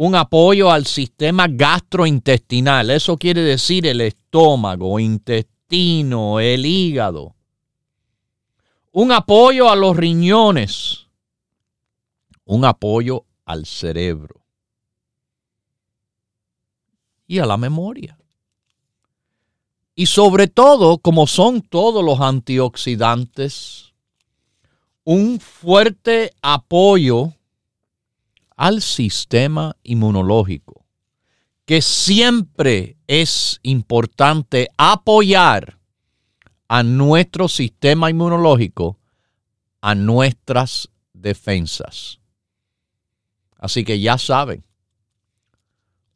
Un 0.02 0.16
apoyo 0.16 0.72
al 0.72 0.88
sistema 0.88 1.46
gastrointestinal. 1.48 2.90
Eso 2.90 3.18
quiere 3.18 3.42
decir 3.42 3.86
el 3.86 4.02
estómago, 4.02 5.00
intestino, 5.00 6.40
el 6.40 6.66
hígado. 6.66 7.36
Un 8.92 9.12
apoyo 9.12 9.70
a 9.70 9.76
los 9.76 9.96
riñones 9.96 11.02
un 12.52 12.66
apoyo 12.66 13.26
al 13.46 13.66
cerebro 13.66 14.42
y 17.26 17.40
a 17.40 17.46
la 17.46 17.56
memoria. 17.56 18.18
Y 19.96 20.08
sobre 20.08 20.48
todo, 20.48 20.98
como 20.98 21.28
son 21.28 21.62
todos 21.62 22.04
los 22.04 22.20
antioxidantes, 22.20 23.94
un 25.06 25.40
fuerte 25.40 26.34
apoyo 26.42 27.34
al 28.56 28.82
sistema 28.82 29.76
inmunológico, 29.84 30.86
que 31.66 31.82
siempre 31.82 32.98
es 33.08 33.60
importante 33.64 34.70
apoyar 34.78 35.80
a 36.68 36.84
nuestro 36.84 37.48
sistema 37.48 38.10
inmunológico, 38.10 38.98
a 39.82 39.96
nuestras 39.96 40.90
defensas. 41.14 42.20
Así 43.58 43.84
que 43.84 44.00
ya 44.00 44.18
saben, 44.18 44.64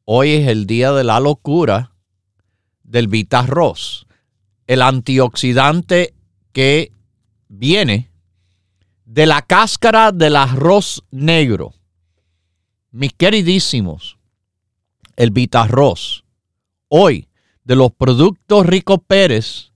hoy 0.06 0.32
es 0.32 0.48
el 0.48 0.66
día 0.66 0.92
de 0.94 1.04
la 1.04 1.20
locura 1.20 1.92
del 2.84 3.08
Vitarroz, 3.08 4.08
el 4.68 4.82
antioxidante 4.82 6.14
que 6.54 6.92
viene 7.48 8.12
de 9.06 9.26
la 9.26 9.42
cáscara 9.42 10.12
del 10.12 10.36
arroz 10.36 11.04
negro. 11.12 11.74
Mis 12.96 13.12
queridísimos, 13.12 14.18
el 15.18 15.32
Vitarroz, 15.32 16.24
hoy 16.88 17.28
de 17.66 17.76
los 17.76 17.92
productos 17.92 18.66
Rico 18.66 19.00
Pérez, 19.00 19.74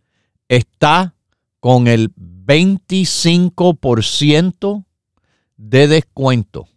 está 0.47 1.15
con 1.60 1.88
el 1.88 2.15
25% 2.15 4.86
de 5.58 5.88
descuento. 5.89 6.69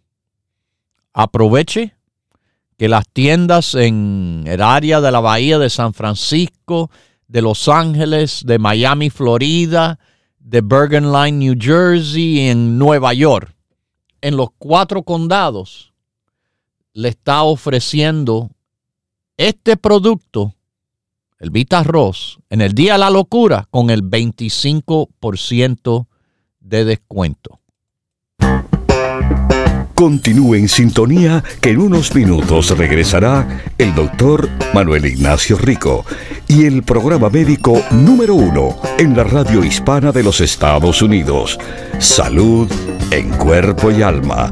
Aproveche 1.13 1.95
que 2.77 2.89
las 2.89 3.07
tiendas 3.07 3.73
en 3.73 4.43
el 4.45 4.61
área 4.61 4.99
de 4.99 5.13
la 5.13 5.21
bahía 5.21 5.57
de 5.59 5.69
San 5.69 5.93
Francisco, 5.93 6.91
de 7.29 7.41
Los 7.41 7.69
Ángeles, 7.69 8.43
de 8.45 8.59
Miami, 8.59 9.09
Florida, 9.09 9.97
de 10.39 10.59
Bergen 10.59 11.13
Line, 11.13 11.37
New 11.37 11.55
Jersey, 11.57 12.49
en 12.49 12.77
Nueva 12.77 13.13
York, 13.13 13.55
en 14.19 14.35
los 14.35 14.49
cuatro 14.57 15.03
condados, 15.03 15.92
le 16.93 17.09
está 17.09 17.43
ofreciendo 17.43 18.49
este 19.37 19.77
producto, 19.77 20.53
el 21.39 21.49
Vita 21.49 21.83
Ross, 21.83 22.39
en 22.49 22.61
el 22.61 22.73
Día 22.73 22.93
de 22.93 22.99
la 22.99 23.09
Locura, 23.09 23.67
con 23.69 23.89
el 23.89 24.03
25% 24.03 26.07
de 26.59 26.85
descuento. 26.85 27.59
Continúe 29.95 30.55
en 30.55 30.67
sintonía 30.67 31.43
que 31.61 31.69
en 31.69 31.79
unos 31.79 32.13
minutos 32.13 32.77
regresará 32.77 33.63
el 33.77 33.95
doctor 33.95 34.49
Manuel 34.73 35.05
Ignacio 35.05 35.57
Rico 35.57 36.05
y 36.47 36.65
el 36.65 36.83
programa 36.83 37.29
médico 37.29 37.81
número 37.91 38.35
uno 38.35 38.75
en 38.97 39.15
la 39.15 39.23
radio 39.23 39.63
hispana 39.63 40.11
de 40.11 40.23
los 40.23 40.41
Estados 40.41 41.01
Unidos, 41.01 41.57
Salud 41.99 42.69
en 43.11 43.29
Cuerpo 43.37 43.91
y 43.91 44.01
Alma. 44.01 44.51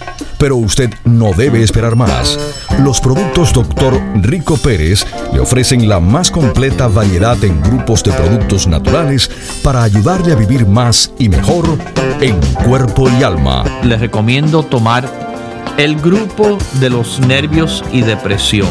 Pero 0.41 0.55
usted 0.55 0.89
no 1.05 1.33
debe 1.33 1.61
esperar 1.61 1.95
más. 1.95 2.39
Los 2.79 2.99
productos 2.99 3.53
Dr. 3.53 4.01
Rico 4.15 4.57
Pérez 4.57 5.05
le 5.31 5.39
ofrecen 5.39 5.87
la 5.87 5.99
más 5.99 6.31
completa 6.31 6.87
variedad 6.87 7.41
en 7.43 7.61
grupos 7.61 8.03
de 8.03 8.11
productos 8.11 8.65
naturales 8.65 9.29
para 9.63 9.83
ayudarle 9.83 10.33
a 10.33 10.35
vivir 10.35 10.65
más 10.65 11.13
y 11.19 11.29
mejor 11.29 11.77
en 12.21 12.39
cuerpo 12.65 13.07
y 13.19 13.21
alma. 13.21 13.63
Les 13.83 13.99
recomiendo 13.99 14.63
tomar 14.63 15.30
el 15.77 15.95
grupo 15.95 16.57
de 16.79 16.89
los 16.89 17.19
nervios 17.19 17.83
y 17.91 18.01
depresión. 18.01 18.69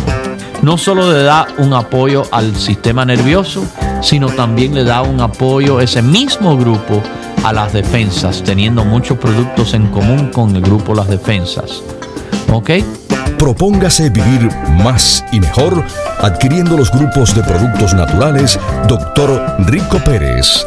No 0.63 0.77
solo 0.77 1.11
le 1.13 1.23
da 1.23 1.47
un 1.59 1.73
apoyo 1.73 2.23
al 2.31 2.55
sistema 2.55 3.05
nervioso, 3.05 3.65
sino 4.03 4.29
también 4.29 4.75
le 4.75 4.85
da 4.85 5.03
un 5.03 5.21
apoyo 5.21 5.81
ese 5.81 6.03
mismo 6.03 6.57
grupo 6.57 7.03
a 7.45 7.53
las 7.53 7.73
defensas, 7.73 8.43
teniendo 8.43 8.85
muchos 8.85 9.19
productos 9.19 9.75
en 9.75 9.87
común 9.89 10.31
con 10.31 10.55
el 10.55 10.63
grupo 10.63 10.95
Las 10.95 11.09
Defensas. 11.09 11.83
¿Ok? 12.53 12.71
Propóngase 13.39 14.11
vivir 14.11 14.51
más 14.85 15.25
y 15.33 15.41
mejor 15.41 15.83
adquiriendo 16.21 16.77
los 16.77 16.91
grupos 16.91 17.35
de 17.35 17.43
productos 17.43 17.95
naturales 17.95 18.59
Dr. 18.87 19.57
Rico 19.61 19.99
Pérez. 20.05 20.67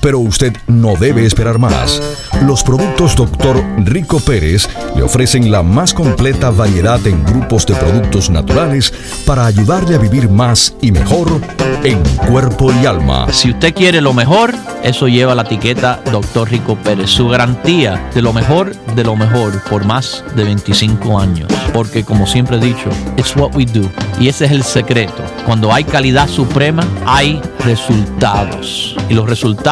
Pero 0.00 0.18
usted 0.18 0.52
no 0.66 0.96
debe 0.96 1.26
esperar 1.26 1.58
más. 1.58 2.02
Los 2.42 2.62
productos 2.62 3.14
Dr. 3.16 3.62
Rico 3.78 4.20
Pérez 4.20 4.68
le 4.96 5.02
ofrecen 5.02 5.50
la 5.50 5.62
más 5.62 5.94
completa 5.94 6.50
variedad 6.50 7.04
en 7.06 7.24
grupos 7.24 7.66
de 7.66 7.74
productos 7.74 8.30
naturales 8.30 8.92
para 9.26 9.46
ayudarle 9.46 9.94
a 9.94 9.98
vivir 9.98 10.28
más 10.28 10.74
y 10.80 10.92
mejor 10.92 11.40
en 11.84 12.02
cuerpo 12.28 12.72
y 12.72 12.86
alma. 12.86 13.26
Si 13.32 13.50
usted 13.50 13.74
quiere 13.74 14.00
lo 14.00 14.12
mejor, 14.12 14.54
eso 14.82 15.08
lleva 15.08 15.34
la 15.34 15.42
etiqueta 15.42 16.00
Dr. 16.10 16.50
Rico 16.50 16.76
Pérez, 16.76 17.10
su 17.10 17.28
garantía 17.28 18.10
de 18.14 18.22
lo 18.22 18.32
mejor 18.32 18.74
de 18.94 19.04
lo 19.04 19.16
mejor 19.16 19.62
por 19.64 19.84
más 19.84 20.24
de 20.34 20.44
25 20.44 21.18
años. 21.18 21.48
Porque 21.72 22.04
como 22.04 22.26
siempre 22.26 22.56
he 22.56 22.60
dicho, 22.60 22.90
it's 23.16 23.34
what 23.36 23.54
we 23.54 23.64
do. 23.64 23.88
Y 24.20 24.28
ese 24.28 24.44
es 24.44 24.52
el 24.52 24.62
secreto. 24.62 25.22
Cuando 25.46 25.72
hay 25.72 25.84
calidad 25.84 26.28
suprema, 26.28 26.84
hay 27.06 27.40
resultados. 27.64 28.96
Y 29.08 29.14
los 29.14 29.28
resultados 29.28 29.71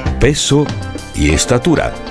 peso 0.21 0.67
y 1.15 1.31
estatura. 1.31 2.10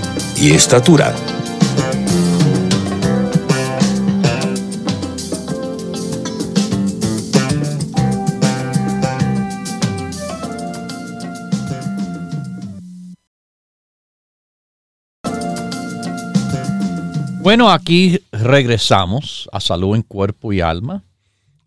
y 0.41 0.53
estatura. 0.53 1.13
Bueno, 17.43 17.69
aquí 17.69 18.19
regresamos 18.31 19.47
a 19.51 19.59
salud 19.59 19.95
en 19.95 20.01
cuerpo 20.01 20.53
y 20.53 20.61
alma, 20.61 21.03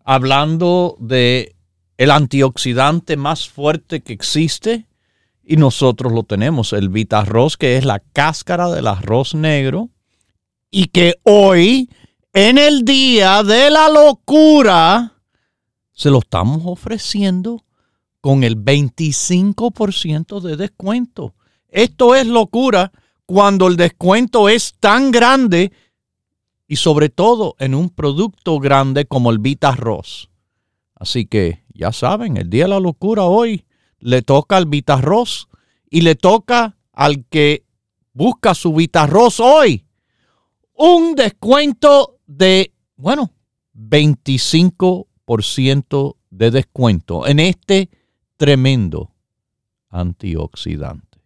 hablando 0.03 0.97
de 0.99 1.55
el 1.97 2.11
antioxidante 2.11 3.15
más 3.15 3.47
fuerte 3.47 4.01
que 4.01 4.11
existe 4.11 4.85
y 5.45 5.57
nosotros 5.57 6.11
lo 6.11 6.23
tenemos, 6.23 6.73
el 6.73 6.89
Vitarroz, 6.89 7.55
que 7.55 7.77
es 7.77 7.85
la 7.85 7.99
cáscara 7.99 8.69
del 8.69 8.87
arroz 8.87 9.35
negro 9.35 9.89
y 10.71 10.87
que 10.87 11.15
hoy, 11.23 11.89
en 12.33 12.57
el 12.57 12.83
día 12.83 13.43
de 13.43 13.69
la 13.69 13.89
locura, 13.89 15.13
se 15.91 16.09
lo 16.09 16.19
estamos 16.19 16.61
ofreciendo 16.65 17.63
con 18.21 18.43
el 18.43 18.57
25% 18.57 20.41
de 20.41 20.57
descuento. 20.57 21.35
Esto 21.69 22.15
es 22.15 22.25
locura 22.25 22.91
cuando 23.27 23.67
el 23.67 23.77
descuento 23.77 24.49
es 24.49 24.73
tan 24.79 25.11
grande 25.11 25.71
y 26.67 26.77
sobre 26.77 27.09
todo 27.09 27.55
en 27.59 27.75
un 27.75 27.89
producto 27.89 28.59
grande 28.59 29.05
como 29.05 29.29
el 29.29 29.37
Vita 29.37 29.69
Arroz. 29.69 30.29
Así 30.95 31.27
que 31.27 31.63
ya 31.73 31.91
saben, 31.91 32.37
el 32.37 32.49
día 32.49 32.63
de 32.63 32.69
la 32.69 32.79
locura 32.79 33.23
hoy 33.25 33.65
le 34.05 34.21
toca 34.21 34.55
al 34.57 34.67
Vita 34.67 34.93
Arroz 34.93 35.49
y 35.89 36.01
le 36.01 36.13
toca 36.13 36.77
al 36.93 37.25
que 37.25 37.65
busca 38.13 38.53
su 38.53 38.71
Vita 38.71 39.01
Arroz 39.03 39.39
hoy 39.39 39.83
un 40.75 41.15
descuento 41.15 42.19
de, 42.27 42.71
bueno, 42.97 43.31
25% 43.73 46.17
de 46.29 46.51
descuento 46.51 47.25
en 47.25 47.39
este 47.39 47.89
tremendo 48.37 49.11
antioxidante. 49.89 51.17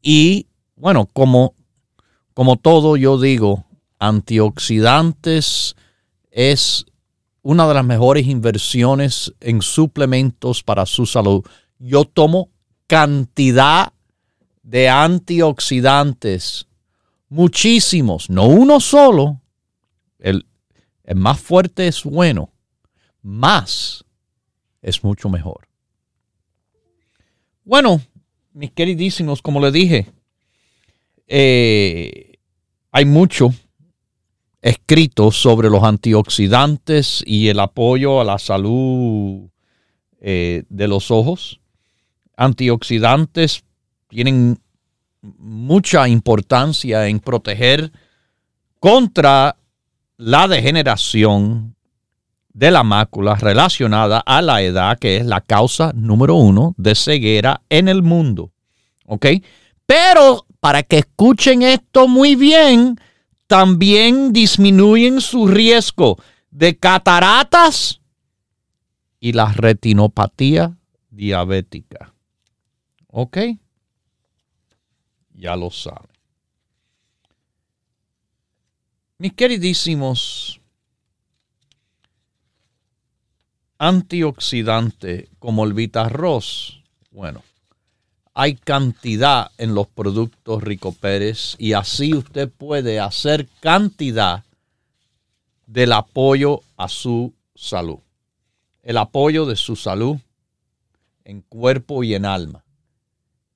Y 0.00 0.46
bueno, 0.76 1.10
como, 1.12 1.52
como 2.32 2.56
todo 2.56 2.96
yo 2.96 3.20
digo, 3.20 3.66
antioxidantes 3.98 5.76
es 6.30 6.86
una 7.42 7.68
de 7.68 7.74
las 7.74 7.84
mejores 7.84 8.26
inversiones 8.26 9.34
en 9.40 9.60
suplementos 9.60 10.62
para 10.62 10.86
su 10.86 11.04
salud. 11.04 11.44
Yo 11.78 12.04
tomo 12.04 12.50
cantidad 12.86 13.92
de 14.62 14.88
antioxidantes, 14.88 16.66
muchísimos, 17.28 18.30
no 18.30 18.46
uno 18.46 18.80
solo. 18.80 19.40
El, 20.18 20.46
más 21.14 21.40
fuerte 21.40 21.86
es 21.86 22.02
bueno, 22.02 22.52
más 23.22 24.04
es 24.82 25.04
mucho 25.04 25.28
mejor. 25.28 25.68
Bueno, 27.64 28.00
mis 28.52 28.70
queridísimos, 28.72 29.42
como 29.42 29.60
le 29.60 29.70
dije, 29.70 30.06
eh, 31.26 32.38
hay 32.90 33.04
mucho 33.04 33.52
escrito 34.62 35.30
sobre 35.30 35.70
los 35.70 35.84
antioxidantes 35.84 37.22
y 37.26 37.48
el 37.48 37.60
apoyo 37.60 38.20
a 38.20 38.24
la 38.24 38.38
salud 38.38 39.48
eh, 40.20 40.64
de 40.68 40.88
los 40.88 41.10
ojos. 41.10 41.60
Antioxidantes 42.36 43.64
tienen 44.08 44.60
mucha 45.38 46.08
importancia 46.08 47.06
en 47.08 47.20
proteger 47.20 47.90
contra 48.78 49.56
la 50.16 50.48
degeneración 50.48 51.74
de 52.52 52.70
la 52.70 52.82
mácula 52.82 53.34
relacionada 53.34 54.18
a 54.18 54.40
la 54.40 54.62
edad, 54.62 54.98
que 54.98 55.18
es 55.18 55.26
la 55.26 55.40
causa 55.40 55.92
número 55.94 56.36
uno 56.36 56.74
de 56.78 56.94
ceguera 56.94 57.60
en 57.68 57.88
el 57.88 58.02
mundo. 58.02 58.50
¿Ok? 59.04 59.26
Pero 59.84 60.46
para 60.60 60.82
que 60.82 60.98
escuchen 60.98 61.62
esto 61.62 62.08
muy 62.08 62.34
bien, 62.34 62.98
también 63.46 64.32
disminuyen 64.32 65.20
su 65.20 65.46
riesgo 65.46 66.16
de 66.50 66.76
cataratas 66.76 68.00
y 69.20 69.32
la 69.32 69.52
retinopatía 69.52 70.76
diabética. 71.10 72.14
¿Ok? 73.18 73.38
Ya 75.32 75.56
lo 75.56 75.70
saben. 75.70 76.10
Mis 79.16 79.32
queridísimos, 79.32 80.60
antioxidante 83.78 85.30
como 85.38 85.64
el 85.64 85.72
Vitarroz, 85.72 86.82
bueno, 87.10 87.42
hay 88.34 88.54
cantidad 88.54 89.50
en 89.56 89.74
los 89.74 89.86
productos 89.86 90.62
Rico 90.62 90.92
Pérez 90.92 91.56
y 91.58 91.72
así 91.72 92.12
usted 92.12 92.50
puede 92.50 93.00
hacer 93.00 93.48
cantidad 93.60 94.44
del 95.66 95.92
apoyo 95.92 96.60
a 96.76 96.90
su 96.90 97.32
salud. 97.54 98.00
El 98.82 98.98
apoyo 98.98 99.46
de 99.46 99.56
su 99.56 99.74
salud 99.74 100.18
en 101.24 101.40
cuerpo 101.40 102.04
y 102.04 102.14
en 102.14 102.26
alma. 102.26 102.65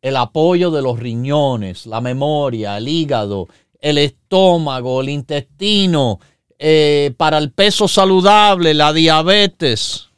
El 0.02 0.16
apoyo 0.16 0.70
de 0.70 0.82
los 0.82 0.98
riñones, 0.98 1.86
la 1.86 2.00
memoria, 2.00 2.78
el 2.78 2.88
hígado, 2.88 3.48
el 3.80 3.98
estómago, 3.98 5.00
el 5.00 5.10
intestino, 5.10 6.20
eh, 6.58 7.14
para 7.16 7.38
el 7.38 7.52
peso 7.52 7.88
saludable, 7.88 8.74
la 8.74 8.92
diabetes. 8.92 10.08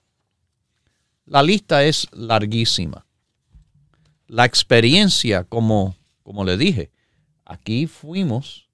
La 1.26 1.42
lista 1.42 1.84
es 1.84 2.06
larguísima 2.12 3.04
la 4.32 4.46
experiencia, 4.46 5.44
como, 5.44 5.94
como 6.22 6.42
le 6.46 6.56
dije, 6.56 6.90
aquí 7.44 7.86
fuimos 7.86 8.66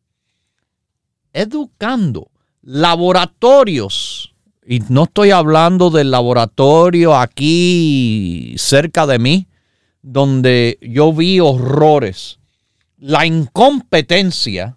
educando 1.32 2.30
laboratorios. 2.62 4.36
Y 4.64 4.80
no 4.88 5.04
estoy 5.04 5.32
hablando 5.32 5.90
del 5.90 6.12
laboratorio 6.12 7.16
aquí 7.16 8.54
cerca 8.56 9.04
de 9.08 9.18
mí, 9.18 9.48
donde 10.02 10.78
yo 10.80 11.12
vi 11.12 11.40
horrores. 11.40 12.38
La 12.98 13.26
incompetencia, 13.26 14.76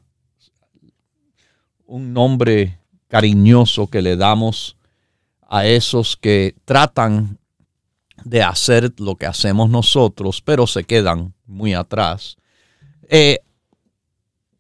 un 1.86 2.14
nombre 2.14 2.80
cariñoso 3.08 3.88
que 3.88 4.02
le 4.02 4.16
damos 4.16 4.78
a 5.42 5.66
esos 5.66 6.16
que 6.16 6.56
tratan 6.66 7.38
de 8.24 8.44
hacer 8.44 8.94
lo 9.00 9.16
que 9.16 9.26
hacemos 9.26 9.70
nosotros, 9.70 10.42
pero 10.42 10.68
se 10.68 10.84
quedan 10.84 11.34
muy 11.46 11.74
atrás. 11.74 12.38
Eh, 13.10 13.40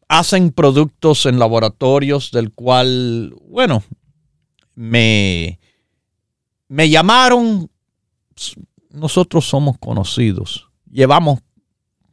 hacen 0.08 0.52
productos 0.52 1.26
en 1.26 1.39
laboratorios 1.39 2.32
del 2.32 2.52
cual, 2.52 3.34
bueno, 3.47 3.84
me, 4.76 5.60
me 6.67 6.90
llamaron, 6.90 7.69
nosotros 8.94 9.46
somos 9.46 9.77
conocidos, 9.77 10.69
llevamos, 10.89 11.39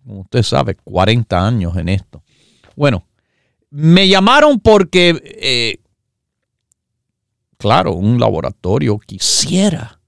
como 0.05 0.21
usted 0.21 0.43
sabe, 0.43 0.75
40 0.75 1.47
años 1.47 1.77
en 1.77 1.89
esto. 1.89 2.23
Bueno, 2.77 3.05
me 3.71 4.09
llamaron 4.09 4.61
porque, 4.61 5.21
eh, 5.25 5.81
claro, 7.57 7.95
un 7.95 8.19
laboratorio 8.19 8.99
quisiera 8.99 10.01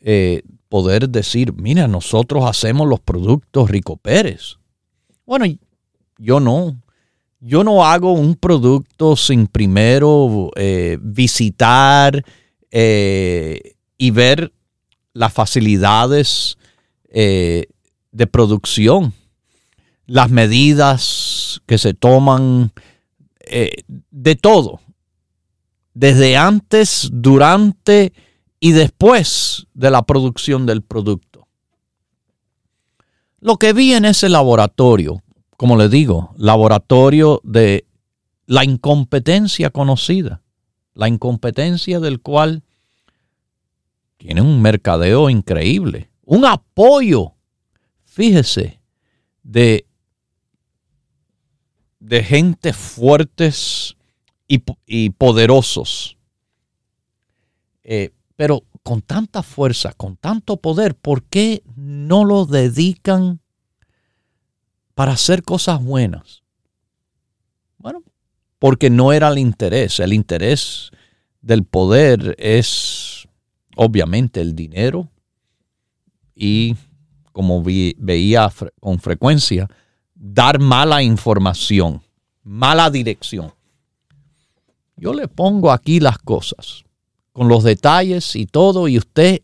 eh, 0.00 0.42
poder 0.68 1.08
decir, 1.08 1.52
mira, 1.52 1.86
nosotros 1.86 2.44
hacemos 2.44 2.88
los 2.88 3.00
productos 3.00 3.70
Rico 3.70 3.96
Pérez. 3.96 4.56
Bueno, 5.24 5.46
yo 6.18 6.40
no. 6.40 6.80
Yo 7.40 7.62
no 7.62 7.84
hago 7.84 8.12
un 8.12 8.36
producto 8.36 9.16
sin 9.16 9.46
primero 9.46 10.50
eh, 10.56 10.96
visitar 11.00 12.24
y 12.72 14.10
ver 14.10 14.52
las 15.14 15.32
facilidades 15.32 16.58
de 17.10 18.26
producción, 18.30 19.14
las 20.06 20.30
medidas 20.30 21.62
que 21.64 21.78
se 21.78 21.94
toman, 21.94 22.72
de 24.10 24.34
todo. 24.36 24.80
Desde 25.94 26.36
antes, 26.36 27.08
durante 27.12 28.12
y 28.58 28.72
después 28.72 29.66
de 29.74 29.90
la 29.90 30.02
producción 30.02 30.66
del 30.66 30.82
producto. 30.82 31.46
Lo 33.40 33.58
que 33.58 33.72
vi 33.72 33.92
en 33.92 34.06
ese 34.06 34.28
laboratorio, 34.28 35.22
como 35.56 35.76
le 35.76 35.88
digo, 35.88 36.34
laboratorio 36.36 37.40
de 37.44 37.86
la 38.46 38.64
incompetencia 38.64 39.70
conocida, 39.70 40.42
la 40.94 41.08
incompetencia 41.08 42.00
del 42.00 42.20
cual 42.20 42.62
tiene 44.24 44.40
un 44.40 44.62
mercadeo 44.62 45.28
increíble, 45.28 46.08
un 46.24 46.46
apoyo, 46.46 47.34
fíjese, 48.06 48.80
de, 49.42 49.86
de 51.98 52.24
gente 52.24 52.72
fuertes 52.72 53.98
y, 54.48 55.10
poderosos. 55.10 56.16
Eh, 57.82 58.12
pero 58.34 58.64
con 58.82 59.02
tanta 59.02 59.42
fuerza, 59.42 59.92
con 59.92 60.16
tanto 60.16 60.56
poder, 60.56 60.94
¿por 60.94 61.24
qué 61.24 61.62
no 61.76 62.24
lo 62.24 62.46
dedican 62.46 63.40
para 64.94 65.12
hacer 65.12 65.42
cosas 65.42 65.84
buenas? 65.84 66.42
Bueno, 67.76 68.02
porque 68.58 68.88
no 68.88 69.12
era 69.12 69.28
el 69.28 69.36
interés. 69.36 70.00
El 70.00 70.14
interés 70.14 70.92
del 71.42 71.64
poder 71.64 72.34
es 72.38 73.13
obviamente 73.76 74.40
el 74.40 74.54
dinero 74.54 75.08
y, 76.34 76.76
como 77.32 77.62
veía 77.62 78.52
con 78.80 78.98
frecuencia, 78.98 79.68
dar 80.14 80.58
mala 80.58 81.02
información, 81.02 82.02
mala 82.42 82.90
dirección. 82.90 83.52
Yo 84.96 85.12
le 85.12 85.28
pongo 85.28 85.70
aquí 85.72 86.00
las 86.00 86.18
cosas, 86.18 86.84
con 87.32 87.48
los 87.48 87.64
detalles 87.64 88.36
y 88.36 88.46
todo, 88.46 88.86
y 88.88 88.98
usted, 88.98 89.42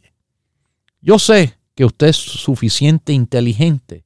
yo 1.00 1.18
sé 1.18 1.58
que 1.74 1.84
usted 1.84 2.08
es 2.08 2.16
suficiente 2.16 3.12
inteligente 3.12 4.04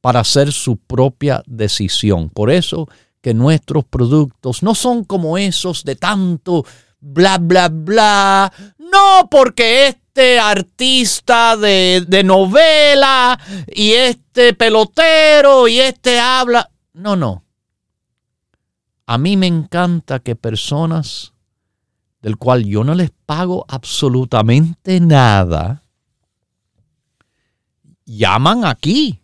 para 0.00 0.20
hacer 0.20 0.52
su 0.52 0.76
propia 0.76 1.42
decisión. 1.46 2.28
Por 2.30 2.50
eso 2.50 2.88
que 3.20 3.34
nuestros 3.34 3.84
productos 3.84 4.62
no 4.62 4.74
son 4.74 5.04
como 5.04 5.36
esos 5.38 5.84
de 5.84 5.96
tanto 5.96 6.64
bla, 7.00 7.38
bla, 7.38 7.68
bla. 7.68 8.52
No 8.78 9.28
porque 9.30 9.88
este 9.88 10.38
artista 10.38 11.56
de, 11.56 12.04
de 12.06 12.22
novela 12.22 13.38
y 13.66 13.92
este 13.92 14.54
pelotero 14.54 15.68
y 15.68 15.80
este 15.80 16.18
habla. 16.18 16.70
No, 16.92 17.16
no. 17.16 17.44
A 19.06 19.18
mí 19.18 19.36
me 19.36 19.46
encanta 19.46 20.20
que 20.20 20.36
personas 20.36 21.32
del 22.22 22.36
cual 22.36 22.64
yo 22.64 22.84
no 22.84 22.94
les 22.94 23.10
pago 23.26 23.64
absolutamente 23.68 25.00
nada, 25.00 25.84
llaman 28.04 28.64
aquí 28.64 29.22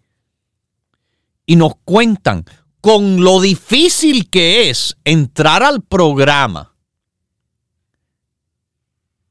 y 1.44 1.56
nos 1.56 1.74
cuentan 1.84 2.44
con 2.80 3.22
lo 3.22 3.40
difícil 3.40 4.30
que 4.30 4.70
es 4.70 4.96
entrar 5.04 5.62
al 5.62 5.82
programa. 5.82 6.75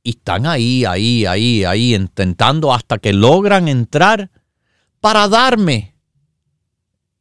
Y 0.06 0.12
están 0.12 0.46
ahí, 0.46 0.86
ahí, 0.86 1.26
ahí, 1.26 1.66
ahí, 1.66 1.94
intentando 1.94 2.72
hasta 2.74 2.98
que 3.00 3.12
logran 3.12 3.68
entrar 3.68 4.32
para 5.02 5.28
darme 5.28 5.96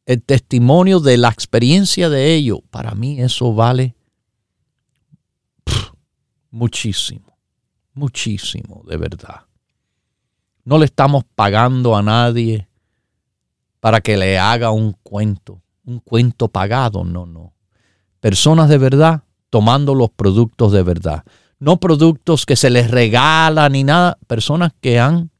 el 0.05 0.21
testimonio 0.21 1.01
de 1.01 1.17
la 1.17 1.27
experiencia 1.27 2.09
de 2.09 2.35
ellos. 2.35 2.59
Para 2.69 2.95
mí 2.95 3.19
eso 3.19 3.53
vale 3.53 3.95
muchísimo, 6.51 7.37
muchísimo, 7.93 8.83
de 8.87 8.97
verdad. 8.97 9.41
No 10.63 10.77
le 10.77 10.85
estamos 10.85 11.25
pagando 11.35 11.97
a 11.97 12.01
nadie 12.01 12.69
para 13.81 13.99
que 13.99 14.15
le 14.15 14.39
haga 14.39 14.71
un 14.71 14.93
cuento 15.03 15.61
un 15.85 15.99
cuento 15.99 16.47
pagado, 16.47 17.03
no, 17.03 17.25
no. 17.25 17.53
Personas 18.19 18.69
de 18.69 18.77
verdad 18.77 19.23
tomando 19.49 19.95
los 19.95 20.09
productos 20.09 20.71
de 20.71 20.83
verdad. 20.83 21.23
No 21.65 21.77
productos 21.77 22.45
que 22.45 22.55
se 22.55 22.69
les 22.69 22.91
regalan 22.91 23.71
ni 23.71 23.83
nada. 23.83 24.19
Personas 24.27 24.71
que 24.81 24.99
han 24.99 25.31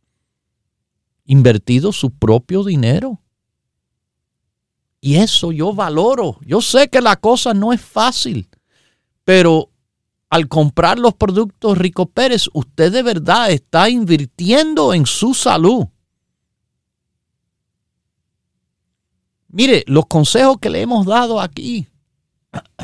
invertido 1.26 1.92
su 1.92 2.10
propio 2.10 2.64
dinero. 2.64 3.22
Y 5.00 5.18
eso 5.18 5.52
yo 5.52 5.72
valoro. 5.72 6.40
Yo 6.42 6.62
sé 6.62 6.88
que 6.90 7.00
la 7.00 7.16
cosa 7.16 7.54
no 7.54 7.74
es 7.74 7.80
fácil, 7.80 8.50
pero 9.24 9.70
al 10.32 10.48
comprar 10.48 10.98
los 10.98 11.14
productos 11.14 11.78
Rico 11.78 12.08
Pérez, 12.08 12.50
usted 12.54 12.92
de 12.92 13.04
verdad 13.04 13.52
está 13.52 13.88
invirtiendo 13.88 14.96
en 14.96 15.06
su 15.06 15.36
salud. 15.36 15.86
Mire, 19.50 19.84
los 19.86 20.08
consejos 20.08 20.58
que 20.60 20.72
le 20.72 20.82
hemos 20.82 21.06
dado 21.06 21.40
aquí, 21.40 21.88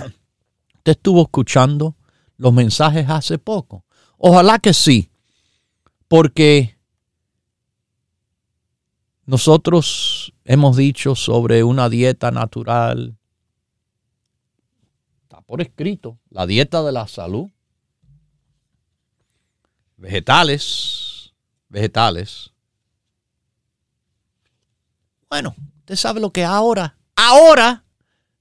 usted 0.76 0.92
estuvo 0.92 1.24
escuchando 1.24 1.96
los 2.42 2.54
mensajes 2.54 3.10
hace 3.10 3.38
poco. 3.38 3.86
Ojalá 4.18 4.60
que 4.60 4.74
sí, 4.74 5.10
porque 6.08 6.78
nosotros 9.26 10.34
hemos 10.44 10.76
dicho 10.76 11.16
sobre 11.16 11.64
una 11.64 11.88
dieta 11.88 12.32
natural, 12.32 13.18
está 15.24 15.42
por 15.42 15.62
escrito, 15.62 16.20
la 16.30 16.46
dieta 16.46 16.84
de 16.84 16.92
la 16.92 17.08
salud, 17.08 17.50
vegetales, 19.98 21.34
vegetales. 21.70 22.52
Bueno, 25.30 25.56
Usted 25.92 25.96
sabe 25.96 26.20
lo 26.22 26.32
que 26.32 26.46
ahora, 26.46 26.96
ahora 27.18 27.84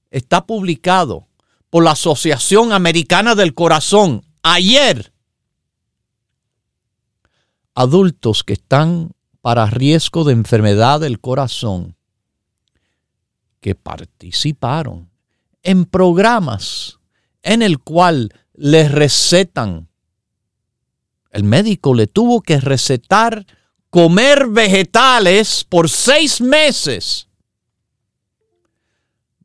está 0.09 0.45
publicado 0.45 1.27
por 1.71 1.85
la 1.85 1.91
Asociación 1.91 2.73
Americana 2.73 3.33
del 3.33 3.55
Corazón. 3.55 4.23
Ayer, 4.43 5.13
adultos 7.73 8.43
que 8.43 8.53
están 8.53 9.11
para 9.39 9.65
riesgo 9.67 10.25
de 10.25 10.33
enfermedad 10.33 10.99
del 10.99 11.19
corazón, 11.19 11.95
que 13.61 13.73
participaron 13.73 15.09
en 15.63 15.85
programas 15.85 16.99
en 17.41 17.61
el 17.61 17.79
cual 17.79 18.33
les 18.53 18.91
recetan. 18.91 19.87
El 21.31 21.45
médico 21.45 21.93
le 21.93 22.05
tuvo 22.05 22.41
que 22.41 22.59
recetar 22.59 23.45
comer 23.89 24.47
vegetales 24.47 25.65
por 25.67 25.89
seis 25.89 26.41
meses 26.41 27.29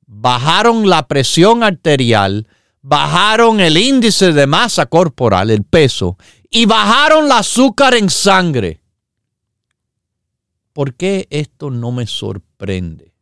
bajaron 0.07 0.89
la 0.89 1.07
presión 1.09 1.63
arterial, 1.63 2.47
bajaron 2.81 3.61
el 3.61 3.77
índice 3.77 4.33
de 4.33 4.47
masa 4.47 4.87
corporal, 4.87 5.51
el 5.51 5.65
peso, 5.65 6.17
y 6.51 6.67
bajaron 6.67 7.27
el 7.27 7.33
azúcar 7.33 7.95
en 7.95 8.09
sangre. 8.09 8.81
¿Por 10.73 10.95
qué 10.95 11.27
esto 11.31 11.71
no 11.71 11.91
me 11.91 12.07
sorprende? 12.07 13.13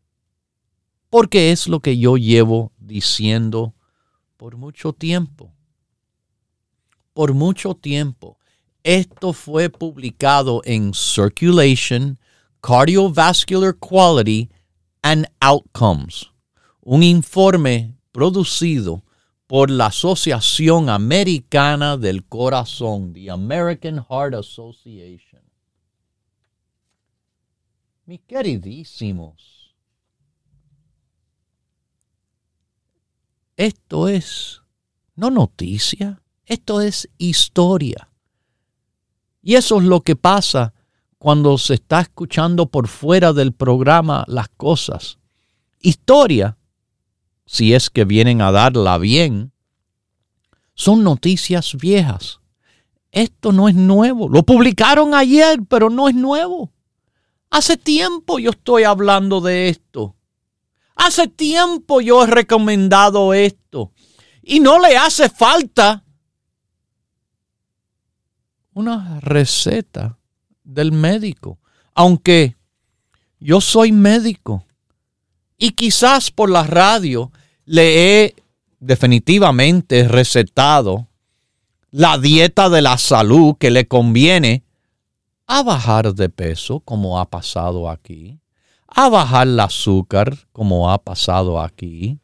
Porque 1.08 1.52
es 1.52 1.68
lo 1.68 1.80
que 1.80 1.96
yo 1.96 2.16
llevo 2.16 2.72
diciendo 2.78 3.74
por 4.36 4.56
mucho 4.56 4.92
tiempo. 4.92 5.52
Por 7.12 7.32
mucho 7.32 7.74
tiempo. 7.74 8.38
Esto 8.82 9.32
fue 9.32 9.70
publicado 9.70 10.60
en 10.64 10.92
Circulation, 10.92 12.18
Cardiovascular 12.60 13.76
Quality 13.78 14.50
and 15.02 15.26
Outcomes 15.40 16.33
un 16.84 17.02
informe 17.02 17.96
producido 18.12 19.02
por 19.46 19.70
la 19.70 19.86
Asociación 19.86 20.88
Americana 20.88 21.96
del 21.96 22.24
Corazón, 22.24 23.12
the 23.12 23.30
American 23.30 24.04
Heart 24.04 24.34
Association. 24.34 25.42
Mis 28.06 28.20
queridísimos, 28.20 29.74
esto 33.56 34.08
es 34.08 34.60
no 35.16 35.30
noticia, 35.30 36.20
esto 36.44 36.82
es 36.82 37.08
historia. 37.16 38.10
Y 39.40 39.54
eso 39.54 39.78
es 39.78 39.84
lo 39.84 40.02
que 40.02 40.16
pasa 40.16 40.74
cuando 41.18 41.56
se 41.56 41.74
está 41.74 42.00
escuchando 42.00 42.66
por 42.66 42.88
fuera 42.88 43.32
del 43.32 43.52
programa 43.52 44.24
las 44.26 44.48
cosas. 44.50 45.18
Historia 45.80 46.58
si 47.46 47.74
es 47.74 47.90
que 47.90 48.04
vienen 48.04 48.40
a 48.42 48.52
darla 48.52 48.98
bien, 48.98 49.52
son 50.74 51.04
noticias 51.04 51.76
viejas. 51.76 52.40
Esto 53.12 53.52
no 53.52 53.68
es 53.68 53.74
nuevo. 53.74 54.28
Lo 54.28 54.42
publicaron 54.42 55.14
ayer, 55.14 55.60
pero 55.68 55.88
no 55.88 56.08
es 56.08 56.14
nuevo. 56.14 56.72
Hace 57.50 57.76
tiempo 57.76 58.40
yo 58.40 58.50
estoy 58.50 58.82
hablando 58.82 59.40
de 59.40 59.68
esto. 59.68 60.16
Hace 60.96 61.28
tiempo 61.28 62.00
yo 62.00 62.24
he 62.24 62.26
recomendado 62.26 63.34
esto. 63.34 63.92
Y 64.42 64.60
no 64.60 64.80
le 64.80 64.96
hace 64.96 65.28
falta 65.28 66.04
una 68.72 69.20
receta 69.20 70.18
del 70.64 70.90
médico. 70.90 71.60
Aunque 71.94 72.56
yo 73.38 73.60
soy 73.60 73.92
médico 73.92 74.66
y 75.58 75.70
quizás 75.72 76.30
por 76.30 76.50
la 76.50 76.64
radio 76.64 77.32
le 77.64 78.24
he 78.24 78.34
definitivamente 78.80 80.06
recetado 80.08 81.08
la 81.90 82.18
dieta 82.18 82.68
de 82.68 82.82
la 82.82 82.98
salud 82.98 83.56
que 83.58 83.70
le 83.70 83.86
conviene 83.86 84.64
a 85.46 85.62
bajar 85.62 86.14
de 86.14 86.28
peso, 86.28 86.80
como 86.80 87.18
ha 87.20 87.30
pasado 87.30 87.88
aquí, 87.88 88.40
a 88.88 89.08
bajar 89.08 89.46
el 89.46 89.60
azúcar, 89.60 90.36
como 90.52 90.90
ha 90.90 90.98
pasado 90.98 91.60
aquí, 91.60 92.18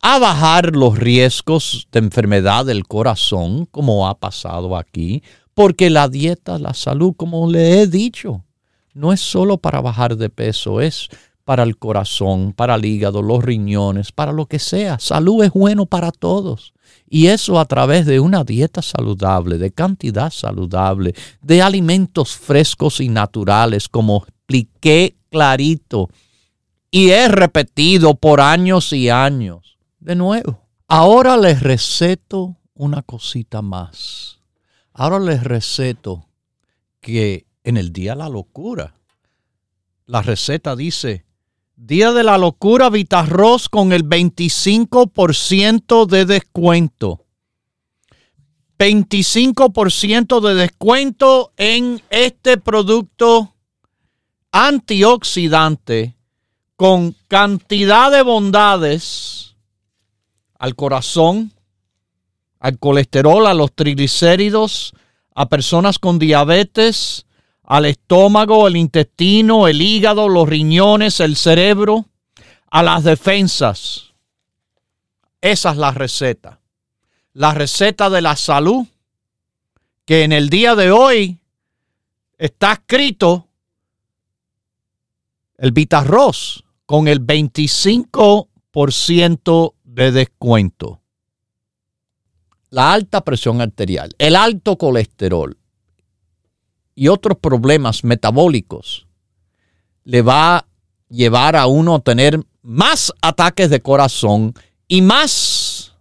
a 0.00 0.18
bajar 0.18 0.74
los 0.74 0.98
riesgos 0.98 1.88
de 1.92 1.98
enfermedad 1.98 2.64
del 2.64 2.86
corazón, 2.86 3.66
como 3.66 4.08
ha 4.08 4.18
pasado 4.18 4.76
aquí, 4.76 5.22
porque 5.54 5.90
la 5.90 6.08
dieta, 6.08 6.58
la 6.58 6.74
salud, 6.74 7.14
como 7.16 7.50
le 7.50 7.80
he 7.80 7.86
dicho, 7.86 8.44
no 8.94 9.12
es 9.12 9.20
solo 9.20 9.58
para 9.58 9.80
bajar 9.80 10.16
de 10.16 10.30
peso, 10.30 10.80
es 10.80 11.08
para 11.48 11.62
el 11.62 11.78
corazón, 11.78 12.52
para 12.52 12.74
el 12.74 12.84
hígado, 12.84 13.22
los 13.22 13.42
riñones, 13.42 14.12
para 14.12 14.32
lo 14.32 14.44
que 14.44 14.58
sea. 14.58 14.98
Salud 14.98 15.42
es 15.42 15.50
bueno 15.50 15.86
para 15.86 16.12
todos. 16.12 16.74
Y 17.08 17.28
eso 17.28 17.58
a 17.58 17.64
través 17.64 18.04
de 18.04 18.20
una 18.20 18.44
dieta 18.44 18.82
saludable, 18.82 19.56
de 19.56 19.70
cantidad 19.70 20.30
saludable, 20.30 21.14
de 21.40 21.62
alimentos 21.62 22.36
frescos 22.36 23.00
y 23.00 23.08
naturales, 23.08 23.88
como 23.88 24.26
expliqué 24.26 25.16
clarito. 25.30 26.10
Y 26.90 27.12
he 27.12 27.28
repetido 27.28 28.14
por 28.16 28.42
años 28.42 28.92
y 28.92 29.08
años. 29.08 29.78
De 30.00 30.16
nuevo, 30.16 30.68
ahora 30.86 31.38
les 31.38 31.62
receto 31.62 32.58
una 32.74 33.00
cosita 33.00 33.62
más. 33.62 34.38
Ahora 34.92 35.18
les 35.18 35.42
receto 35.42 36.28
que 37.00 37.46
en 37.64 37.78
el 37.78 37.90
día 37.94 38.10
de 38.10 38.18
la 38.18 38.28
locura, 38.28 38.96
la 40.04 40.20
receta 40.20 40.76
dice, 40.76 41.24
Día 41.80 42.10
de 42.10 42.24
la 42.24 42.38
locura 42.38 42.90
Vitarroz 42.90 43.68
con 43.68 43.92
el 43.92 44.04
25% 44.04 46.06
de 46.06 46.24
descuento. 46.24 47.24
25% 48.76 50.40
de 50.40 50.54
descuento 50.56 51.52
en 51.56 52.02
este 52.10 52.58
producto 52.58 53.54
antioxidante 54.50 56.16
con 56.74 57.14
cantidad 57.28 58.10
de 58.10 58.22
bondades 58.22 59.54
al 60.58 60.74
corazón, 60.74 61.52
al 62.58 62.80
colesterol, 62.80 63.46
a 63.46 63.54
los 63.54 63.72
triglicéridos, 63.72 64.94
a 65.32 65.48
personas 65.48 66.00
con 66.00 66.18
diabetes, 66.18 67.24
al 67.68 67.84
estómago, 67.84 68.66
el 68.66 68.74
intestino, 68.76 69.68
el 69.68 69.80
hígado, 69.82 70.30
los 70.30 70.48
riñones, 70.48 71.20
el 71.20 71.36
cerebro, 71.36 72.06
a 72.70 72.82
las 72.82 73.04
defensas. 73.04 74.14
Esa 75.42 75.72
es 75.72 75.76
la 75.76 75.90
receta. 75.90 76.62
La 77.34 77.52
receta 77.52 78.08
de 78.08 78.22
la 78.22 78.36
salud 78.36 78.86
que 80.06 80.24
en 80.24 80.32
el 80.32 80.48
día 80.48 80.74
de 80.76 80.90
hoy 80.90 81.40
está 82.38 82.72
escrito 82.72 83.48
el 85.58 85.72
Vitarroz 85.72 86.64
con 86.86 87.06
el 87.06 87.20
25% 87.20 89.74
de 89.84 90.12
descuento. 90.12 91.02
La 92.70 92.94
alta 92.94 93.20
presión 93.20 93.60
arterial, 93.60 94.14
el 94.16 94.36
alto 94.36 94.78
colesterol, 94.78 95.57
y 96.98 97.06
otros 97.06 97.38
problemas 97.38 98.02
metabólicos, 98.02 99.06
le 100.02 100.20
va 100.20 100.56
a 100.56 100.66
llevar 101.08 101.54
a 101.54 101.68
uno 101.68 101.94
a 101.94 102.00
tener 102.00 102.44
más 102.60 103.12
ataques 103.22 103.70
de 103.70 103.80
corazón 103.80 104.52
y 104.88 105.00
más 105.00 105.94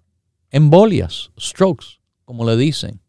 embolias, 0.50 1.30
strokes, 1.40 2.00
como 2.26 2.46
le 2.46 2.58
dicen. 2.58 3.00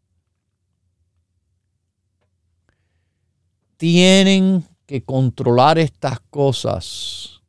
Tienen 3.79 4.67
que 4.85 5.03
controlar 5.03 5.79
estas 5.79 6.21
cosas. 6.29 7.41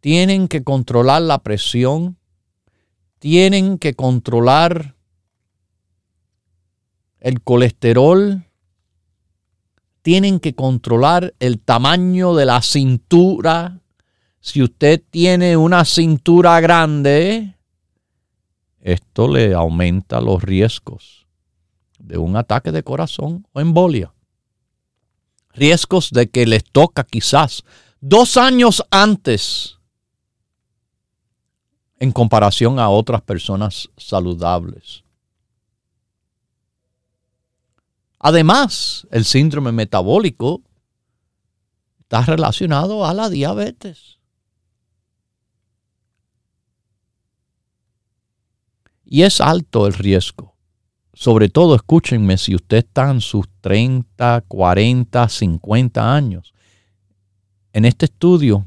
Tienen 0.00 0.48
que 0.48 0.64
controlar 0.64 1.22
la 1.22 1.38
presión. 1.38 2.18
Tienen 3.20 3.78
que 3.78 3.94
controlar 3.94 4.96
el 7.20 7.40
colesterol 7.42 8.44
tienen 10.02 10.40
que 10.40 10.54
controlar 10.54 11.34
el 11.38 11.60
tamaño 11.60 12.34
de 12.34 12.44
la 12.44 12.60
cintura. 12.60 13.80
Si 14.40 14.62
usted 14.62 15.02
tiene 15.10 15.56
una 15.56 15.84
cintura 15.84 16.60
grande, 16.60 17.56
esto 18.80 19.28
le 19.28 19.54
aumenta 19.54 20.20
los 20.20 20.42
riesgos 20.42 21.26
de 22.00 22.18
un 22.18 22.36
ataque 22.36 22.72
de 22.72 22.82
corazón 22.82 23.46
o 23.52 23.60
embolia. 23.60 24.12
Riesgos 25.54 26.10
de 26.10 26.28
que 26.28 26.46
les 26.46 26.64
toca 26.64 27.04
quizás 27.04 27.62
dos 28.00 28.36
años 28.36 28.84
antes 28.90 29.78
en 32.00 32.10
comparación 32.10 32.80
a 32.80 32.88
otras 32.88 33.22
personas 33.22 33.88
saludables. 33.96 35.01
Además, 38.24 39.06
el 39.10 39.24
síndrome 39.24 39.72
metabólico 39.72 40.62
está 41.98 42.22
relacionado 42.22 43.04
a 43.04 43.12
la 43.12 43.28
diabetes. 43.28 44.20
Y 49.04 49.22
es 49.22 49.40
alto 49.40 49.88
el 49.88 49.94
riesgo. 49.94 50.54
Sobre 51.12 51.48
todo, 51.48 51.74
escúchenme, 51.74 52.38
si 52.38 52.54
usted 52.54 52.78
está 52.78 53.10
en 53.10 53.20
sus 53.20 53.46
30, 53.60 54.44
40, 54.46 55.28
50 55.28 56.14
años. 56.14 56.54
En 57.72 57.84
este 57.84 58.04
estudio 58.04 58.64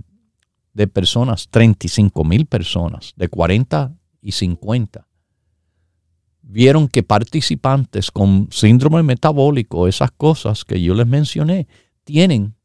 de 0.74 0.88
personas, 0.88 1.48
35 1.50 2.26
mil 2.26 2.46
personas, 2.46 3.14
de 3.16 3.30
40 3.30 3.96
y 4.22 4.34
50, 4.34 5.08
vieron 6.48 6.88
que 6.88 7.04
participantes 7.04 8.12
con 8.12 8.48
síndrome 8.52 9.04
metabólico, 9.04 9.88
esas 9.88 10.12
cosas 10.12 10.64
que 10.64 10.82
yo 10.82 10.94
les 10.94 11.08
mencioné, 11.08 11.68
tienen 12.04 12.56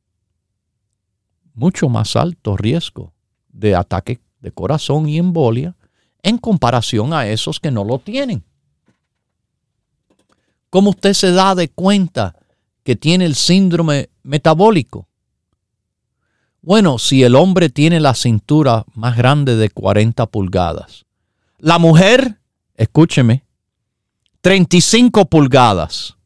mucho 1.54 1.88
más 1.88 2.14
alto 2.14 2.56
riesgo 2.56 3.12
de 3.48 3.74
ataque 3.74 4.20
de 4.40 4.52
corazón 4.52 5.08
y 5.08 5.18
embolia 5.18 5.76
en 6.22 6.38
comparación 6.38 7.12
a 7.12 7.26
esos 7.26 7.58
que 7.58 7.70
no 7.70 7.84
lo 7.84 7.98
tienen. 7.98 8.44
¿Cómo 10.68 10.90
usted 10.90 11.14
se 11.14 11.32
da 11.32 11.54
de 11.54 11.68
cuenta 11.68 12.36
que 12.84 12.96
tiene 12.96 13.24
el 13.24 13.34
síndrome 13.34 14.10
metabólico? 14.22 15.08
Bueno, 16.62 16.98
si 16.98 17.22
el 17.22 17.34
hombre 17.34 17.70
tiene 17.70 17.98
la 17.98 18.14
cintura 18.14 18.84
más 18.94 19.16
grande 19.16 19.56
de 19.56 19.70
40 19.70 20.26
pulgadas, 20.26 21.06
la 21.58 21.78
mujer, 21.78 22.38
escúcheme, 22.74 23.44
35 24.42 25.26
pulgadas. 25.26 26.16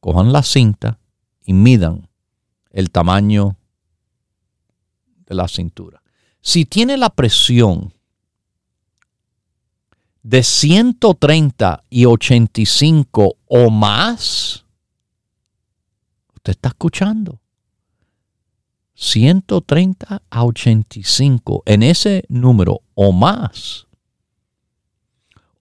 Cojan 0.00 0.32
la 0.32 0.42
cinta 0.42 1.00
y 1.44 1.54
midan 1.54 2.08
el 2.70 2.90
tamaño 2.90 3.56
de 5.26 5.34
la 5.34 5.48
cintura. 5.48 6.02
Si 6.40 6.66
tiene 6.66 6.96
la 6.96 7.10
presión 7.10 7.94
de 10.22 10.42
130 10.42 11.84
y 11.88 12.04
85 12.04 13.36
o 13.46 13.70
más, 13.70 14.66
usted 16.34 16.52
está 16.52 16.68
escuchando. 16.68 17.40
130 18.94 20.22
a 20.28 20.44
85 20.44 21.62
en 21.64 21.82
ese 21.82 22.24
número 22.28 22.82
o 22.94 23.12
más 23.12 23.87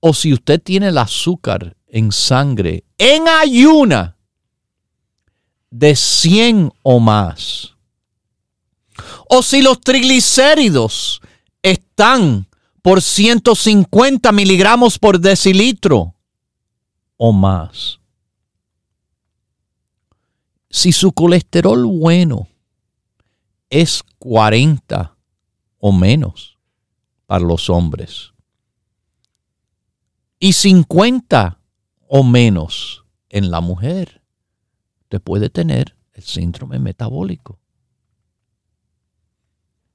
o 0.08 0.14
si 0.14 0.32
usted 0.32 0.62
tiene 0.62 0.88
el 0.88 0.98
azúcar 0.98 1.76
en 1.88 2.14
sangre 2.14 2.86
en 2.98 3.28
ayuna 3.28 4.16
de 5.70 5.98
100 5.98 6.72
o 6.82 7.00
más, 7.02 7.76
o 9.30 9.44
si 9.44 9.62
los 9.62 9.82
triglicéridos 9.82 11.22
están 11.62 12.48
por 12.82 13.02
150 13.02 14.32
miligramos 14.32 14.98
por 14.98 15.20
decilitro 15.20 16.16
o 17.18 17.34
más. 17.34 18.00
Si 20.70 20.94
su 20.94 21.12
colesterol 21.12 21.86
bueno 21.86 22.48
es 23.70 24.04
40 24.20 25.18
o 25.80 25.92
menos 25.92 26.58
para 27.26 27.44
los 27.44 27.70
hombres, 27.70 28.32
y 30.40 30.54
50 30.54 31.60
o 32.08 32.24
menos 32.24 33.06
en 33.30 33.52
la 33.52 33.62
mujer, 33.62 34.22
te 35.10 35.20
puede 35.20 35.50
tener 35.50 35.96
el 36.14 36.24
síndrome 36.24 36.80
metabólico. 36.80 37.60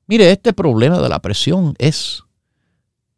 Mire, 0.07 0.31
este 0.31 0.53
problema 0.53 1.01
de 1.01 1.09
la 1.09 1.21
presión 1.21 1.75
es, 1.79 2.23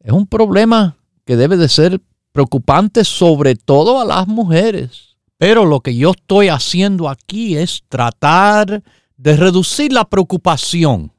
es 0.01 0.12
un 0.12 0.27
problema 0.27 0.97
que 1.25 1.37
debe 1.37 1.57
de 1.57 1.68
ser 1.68 2.01
preocupante 2.33 3.05
sobre 3.05 3.57
todo 3.57 4.01
a 4.01 4.05
las 4.05 4.27
mujeres. 4.27 5.16
Pero 5.39 5.64
lo 5.64 5.81
que 5.81 5.97
yo 5.97 6.12
estoy 6.12 6.49
haciendo 6.49 7.09
aquí 7.09 7.57
es 7.57 7.83
tratar 7.89 8.83
de 9.16 9.37
reducir 9.37 9.93
la 9.93 10.05
preocupación 10.05 11.12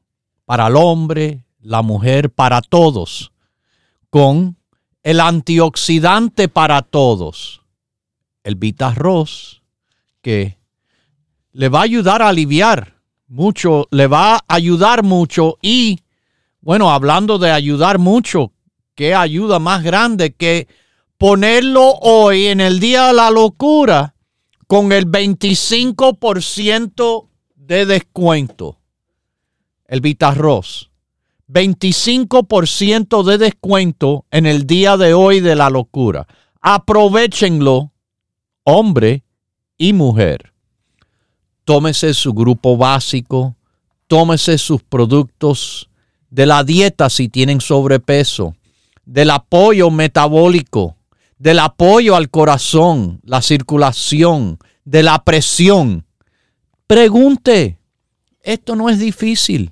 para 0.45 0.67
el 0.67 0.75
hombre, 0.75 1.45
la 1.59 1.81
mujer, 1.81 2.29
para 2.29 2.61
todos, 2.61 3.31
con 4.09 4.57
el 5.05 5.21
antioxidante 5.21 6.49
para 6.49 6.81
todos, 6.81 7.61
el 8.43 8.55
Vitarroz, 8.55 9.61
que 10.23 10.57
le 11.51 11.69
va 11.69 11.81
a 11.81 11.83
ayudar 11.83 12.23
a 12.23 12.29
aliviar 12.29 12.95
mucho, 13.27 13.87
le 13.91 14.07
va 14.07 14.37
a 14.37 14.43
ayudar 14.47 15.03
mucho 15.03 15.59
y, 15.61 15.99
bueno, 16.59 16.91
hablando 16.91 17.37
de 17.37 17.51
ayudar 17.51 17.99
mucho, 17.99 18.51
¿qué 18.95 19.13
ayuda 19.13 19.59
más 19.59 19.83
grande 19.83 20.33
que 20.33 20.67
ponerlo 21.19 21.91
hoy 22.01 22.47
en 22.47 22.59
el 22.59 22.79
día 22.79 23.09
de 23.09 23.13
la 23.13 23.29
locura 23.29 24.15
con 24.65 24.91
el 24.91 25.05
25% 25.05 27.27
de 27.53 27.85
descuento? 27.85 28.79
El 29.85 30.01
Vitarroz. 30.01 30.89
25% 31.47 33.23
de 33.23 33.37
descuento 33.37 34.25
en 34.31 34.45
el 34.45 34.65
día 34.65 34.97
de 34.97 35.13
hoy 35.13 35.39
de 35.39 35.55
la 35.55 35.69
locura. 35.69 36.27
Aprovechenlo, 36.61 37.91
hombre 38.63 39.23
y 39.77 39.93
mujer. 39.93 40.53
Tómese 41.63 42.13
su 42.13 42.33
grupo 42.33 42.77
básico, 42.77 43.55
tómese 44.07 44.57
sus 44.57 44.81
productos 44.83 45.89
de 46.29 46.45
la 46.45 46.63
dieta 46.63 47.09
si 47.09 47.29
tienen 47.29 47.61
sobrepeso, 47.61 48.55
del 49.05 49.29
apoyo 49.29 49.91
metabólico, 49.91 50.95
del 51.37 51.59
apoyo 51.59 52.15
al 52.15 52.29
corazón, 52.29 53.19
la 53.23 53.41
circulación, 53.41 54.57
de 54.83 55.03
la 55.03 55.23
presión. 55.23 56.05
Pregunte, 56.87 57.79
esto 58.41 58.75
no 58.75 58.89
es 58.89 58.99
difícil. 58.99 59.71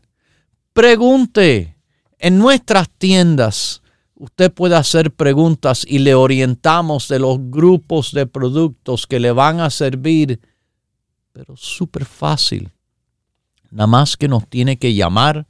Pregunte. 0.73 1.77
En 2.17 2.39
nuestras 2.39 2.89
tiendas 2.89 3.83
usted 4.15 4.51
puede 4.51 4.75
hacer 4.75 5.11
preguntas 5.11 5.85
y 5.87 5.99
le 5.99 6.15
orientamos 6.15 7.07
de 7.09 7.19
los 7.19 7.37
grupos 7.39 8.11
de 8.11 8.25
productos 8.25 9.05
que 9.05 9.19
le 9.19 9.31
van 9.31 9.59
a 9.59 9.69
servir, 9.69 10.39
pero 11.31 11.55
súper 11.55 12.05
fácil. 12.05 12.71
Nada 13.69 13.85
más 13.85 14.17
que 14.17 14.27
nos 14.27 14.47
tiene 14.47 14.77
que 14.77 14.95
llamar 14.95 15.45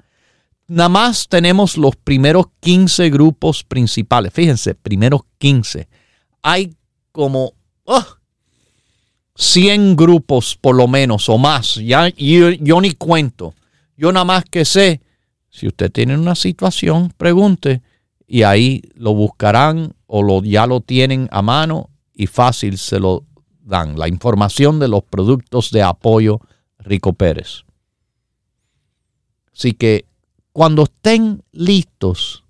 Nada 0.68 0.90
más 0.90 1.28
tenemos 1.28 1.78
los 1.78 1.96
primeros 1.96 2.46
15 2.60 3.10
grupos 3.10 3.64
principales. 3.64 4.32
Fíjense, 4.34 4.76
primeros 4.76 5.22
15. 5.40 5.88
Hay 6.44 6.76
como 7.12 7.54
100 9.36 9.96
grupos 9.96 10.56
por 10.56 10.76
lo 10.76 10.88
menos 10.88 11.28
o 11.28 11.38
más. 11.38 11.76
Ya, 11.76 12.10
yo, 12.10 12.82
ni 12.82 12.92
cuento. 12.94 13.56
Yo 13.98 14.12
nada 14.12 14.26
más 14.26 14.46
que 14.46 14.64
sé, 14.64 15.02
si 15.50 15.68
usted 15.68 15.92
tiene 15.92 16.16
una 16.18 16.36
situación, 16.36 17.12
pregunte 17.18 17.82
y 18.28 18.44
ahí 18.44 18.82
lo 18.94 19.14
buscarán 19.14 19.94
o 20.06 20.22
lo, 20.22 20.44
ya 20.44 20.68
lo 20.68 20.82
tienen 20.82 21.28
a 21.32 21.42
mano 21.42 21.90
y 22.14 22.28
fácil 22.28 22.78
se 22.78 23.00
lo 23.00 23.24
dan 23.66 23.98
la 23.98 24.08
información 24.08 24.80
de 24.80 24.88
los 24.88 25.04
productos 25.04 25.72
de 25.72 25.82
apoyo 25.84 26.40
Rico 26.80 27.14
Pérez. 27.14 27.66
Así 29.54 29.74
que 29.74 30.06
cuando 30.54 30.84
estén 30.84 31.44
listos, 31.52 32.44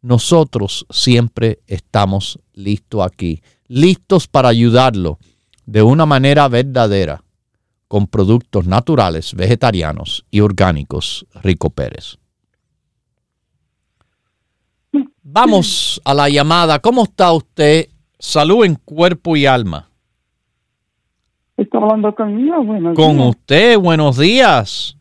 nosotros 0.00 0.86
siempre 0.90 1.60
estamos 1.66 2.38
listos 2.52 3.02
aquí, 3.04 3.42
listos 3.68 4.26
para 4.26 4.48
ayudarlo 4.48 5.18
de 5.66 5.82
una 5.82 6.06
manera 6.06 6.48
verdadera 6.48 7.22
con 7.88 8.06
productos 8.06 8.66
naturales, 8.66 9.34
vegetarianos 9.34 10.24
y 10.30 10.40
orgánicos 10.40 11.26
Rico 11.42 11.70
Pérez. 11.70 12.18
Vamos 15.22 16.00
a 16.04 16.14
la 16.14 16.28
llamada. 16.28 16.78
¿Cómo 16.78 17.04
está 17.04 17.32
usted? 17.32 17.88
Salud 18.18 18.64
en 18.64 18.74
cuerpo 18.76 19.36
y 19.36 19.46
alma. 19.46 19.90
Está 21.56 21.78
hablando 21.78 22.14
conmigo, 22.14 22.64
buenos 22.64 22.96
Con 22.96 23.20
usted, 23.20 23.78
buenos 23.78 24.18
días. 24.18 24.96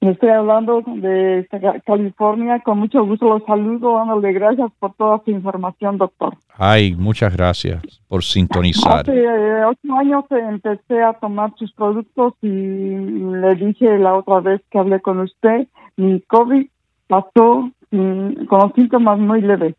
Estoy 0.00 0.30
hablando 0.30 0.82
de 0.84 1.46
California. 1.84 2.60
Con 2.60 2.80
mucho 2.80 3.04
gusto 3.04 3.28
los 3.28 3.44
saludo, 3.44 3.96
dándole 3.96 4.32
gracias 4.32 4.70
por 4.78 4.94
toda 4.94 5.20
su 5.24 5.30
información, 5.30 5.98
doctor. 5.98 6.36
Ay, 6.56 6.94
muchas 6.96 7.36
gracias 7.36 7.82
por 8.08 8.24
sintonizar. 8.24 9.00
Hace 9.00 9.16
eh, 9.16 9.64
ocho 9.64 9.96
años 9.96 10.24
empecé 10.30 11.02
a 11.02 11.12
tomar 11.14 11.52
sus 11.56 11.72
productos 11.72 12.34
y 12.42 12.48
le 12.48 13.54
dije 13.54 13.98
la 13.98 14.14
otra 14.14 14.40
vez 14.40 14.60
que 14.70 14.78
hablé 14.78 15.00
con 15.00 15.20
usted, 15.20 15.68
mi 15.96 16.20
COVID 16.20 16.66
pasó 17.06 17.70
con 17.90 18.46
los 18.48 18.72
síntomas 18.74 19.18
muy 19.18 19.40
leves. 19.40 19.74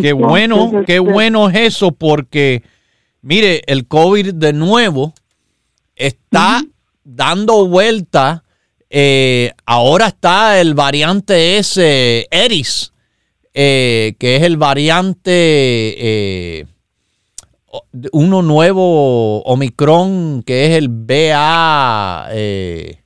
Qué 0.00 0.12
bueno, 0.12 0.70
qué 0.70 0.96
este, 0.96 0.98
bueno 0.98 1.48
es 1.48 1.56
eso 1.56 1.92
porque 1.92 2.62
Mire, 3.24 3.62
el 3.68 3.88
COVID 3.88 4.34
de 4.34 4.52
nuevo 4.52 5.14
está 5.96 6.62
dando 7.04 7.66
vuelta. 7.66 8.44
Eh, 8.90 9.50
ahora 9.64 10.08
está 10.08 10.60
el 10.60 10.74
variante 10.74 11.56
S, 11.56 12.28
Eris, 12.30 12.92
eh, 13.54 14.14
que 14.18 14.36
es 14.36 14.42
el 14.42 14.58
variante, 14.58 15.32
eh, 15.32 16.66
uno 18.12 18.42
nuevo 18.42 19.40
Omicron, 19.44 20.42
que 20.42 20.66
es 20.66 20.76
el 20.76 20.90
BA, 20.90 22.28
el 22.30 23.00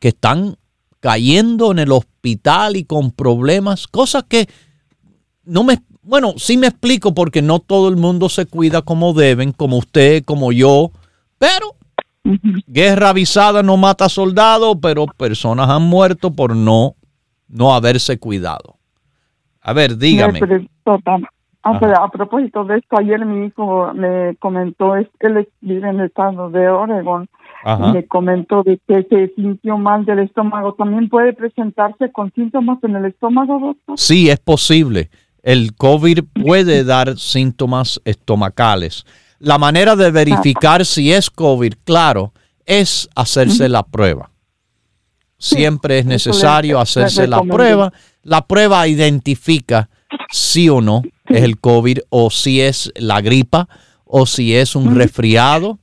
que 0.00 0.08
están 0.08 0.56
cayendo 0.98 1.70
en 1.70 1.80
el 1.80 1.92
hospital 1.92 2.76
y 2.76 2.84
con 2.84 3.10
problemas, 3.10 3.86
cosas 3.86 4.24
que 4.26 4.48
no 5.44 5.62
me, 5.62 5.76
bueno, 6.00 6.32
sí 6.38 6.56
me 6.56 6.68
explico 6.68 7.12
porque 7.12 7.42
no 7.42 7.58
todo 7.58 7.90
el 7.90 7.98
mundo 7.98 8.30
se 8.30 8.46
cuida 8.46 8.80
como 8.80 9.12
deben, 9.12 9.52
como 9.52 9.76
usted, 9.76 10.24
como 10.24 10.50
yo, 10.50 10.90
pero 11.36 11.76
guerra 12.66 13.10
avisada 13.10 13.62
no 13.62 13.76
mata 13.76 14.08
soldados, 14.08 14.78
pero 14.80 15.04
personas 15.04 15.68
han 15.68 15.82
muerto 15.82 16.30
por 16.30 16.56
no, 16.56 16.96
no 17.46 17.74
haberse 17.74 18.18
cuidado. 18.18 18.78
A 19.60 19.74
ver, 19.74 19.98
dígame. 19.98 20.40
Ah, 21.66 21.80
a 22.02 22.10
propósito 22.10 22.64
de 22.64 22.76
esto, 22.76 22.98
ayer 22.98 23.24
mi 23.24 23.46
hijo 23.46 23.90
me 23.94 24.36
comentó, 24.36 24.96
él 24.96 25.08
vive 25.62 25.88
en 25.88 25.98
el 26.00 26.06
estado 26.06 26.50
de 26.50 26.68
Oregon, 26.68 27.26
y 27.64 27.92
me 27.92 28.06
comentó 28.06 28.62
de 28.62 28.78
que 28.86 29.04
se 29.04 29.32
sintió 29.34 29.78
mal 29.78 30.04
del 30.04 30.18
estómago. 30.18 30.74
¿También 30.74 31.08
puede 31.08 31.32
presentarse 31.32 32.12
con 32.12 32.30
síntomas 32.34 32.84
en 32.84 32.96
el 32.96 33.06
estómago, 33.06 33.58
doctor? 33.58 33.98
Sí, 33.98 34.28
es 34.28 34.38
posible. 34.40 35.08
el 35.42 35.74
COVID 35.74 36.20
puede 36.42 36.84
dar 36.84 37.16
síntomas 37.18 38.00
estomacales. 38.04 39.04
La 39.38 39.58
manera 39.58 39.94
de 39.94 40.10
verificar 40.10 40.84
si 40.84 41.12
es 41.12 41.30
COVID, 41.30 41.74
claro, 41.84 42.32
es 42.64 43.08
hacerse 43.14 43.68
la 43.68 43.82
prueba. 43.82 44.30
Siempre 45.38 45.98
es 45.98 46.06
necesario 46.06 46.78
hacerse 46.78 47.26
la 47.26 47.42
prueba. 47.42 47.92
La 48.22 48.46
prueba 48.46 48.86
identifica 48.88 49.90
si 50.30 50.68
o 50.70 50.80
no 50.80 51.02
es 51.28 51.42
el 51.42 51.58
COVID 51.58 51.98
o 52.10 52.30
si 52.30 52.60
es 52.60 52.92
la 52.96 53.20
gripa 53.20 53.68
o 54.04 54.26
si 54.26 54.54
es 54.54 54.76
un 54.76 54.94
resfriado 54.94 55.78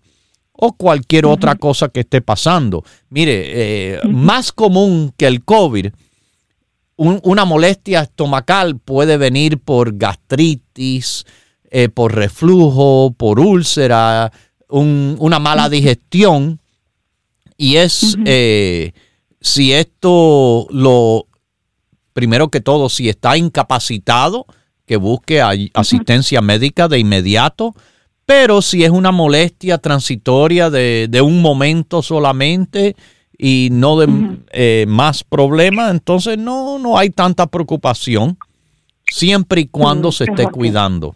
o 0.53 0.73
cualquier 0.73 1.25
otra 1.25 1.55
cosa 1.55 1.89
que 1.89 2.01
esté 2.01 2.21
pasando. 2.21 2.83
Mire, 3.09 3.95
eh, 3.95 3.99
más 4.07 4.51
común 4.51 5.11
que 5.17 5.25
el 5.25 5.43
COVID, 5.43 5.87
una 6.97 7.45
molestia 7.45 8.01
estomacal 8.01 8.77
puede 8.77 9.17
venir 9.17 9.57
por 9.57 9.97
gastritis, 9.97 11.25
eh, 11.71 11.89
por 11.89 12.13
reflujo, 12.13 13.11
por 13.17 13.39
úlcera, 13.39 14.31
una 14.67 15.39
mala 15.39 15.67
digestión. 15.67 16.59
Y 17.57 17.77
es, 17.77 18.17
eh, 18.25 18.93
si 19.39 19.73
esto 19.73 20.67
lo, 20.69 21.25
primero 22.13 22.49
que 22.49 22.61
todo, 22.61 22.87
si 22.87 23.09
está 23.09 23.35
incapacitado, 23.35 24.45
que 24.91 24.97
busque 24.97 25.41
asistencia 25.73 26.41
médica 26.41 26.89
de 26.89 26.99
inmediato 26.99 27.73
pero 28.25 28.61
si 28.61 28.83
es 28.83 28.89
una 28.89 29.11
molestia 29.11 29.77
transitoria 29.77 30.69
de, 30.69 31.21
un 31.21 31.41
momento 31.41 32.01
solamente 32.01 32.95
y 33.37 33.69
no 33.71 33.97
de 33.99 34.37
eh, 34.51 34.85
más 34.87 35.23
problemas, 35.23 35.91
entonces 35.91 36.37
no, 36.37 36.77
no 36.77 36.97
hay 36.97 37.09
tanta 37.09 37.47
preocupación, 37.47 38.37
siempre 39.05 39.61
y 39.61 39.67
cuando 39.67 40.11
se 40.11 40.25
esté 40.25 40.45
cuidando. 40.47 41.15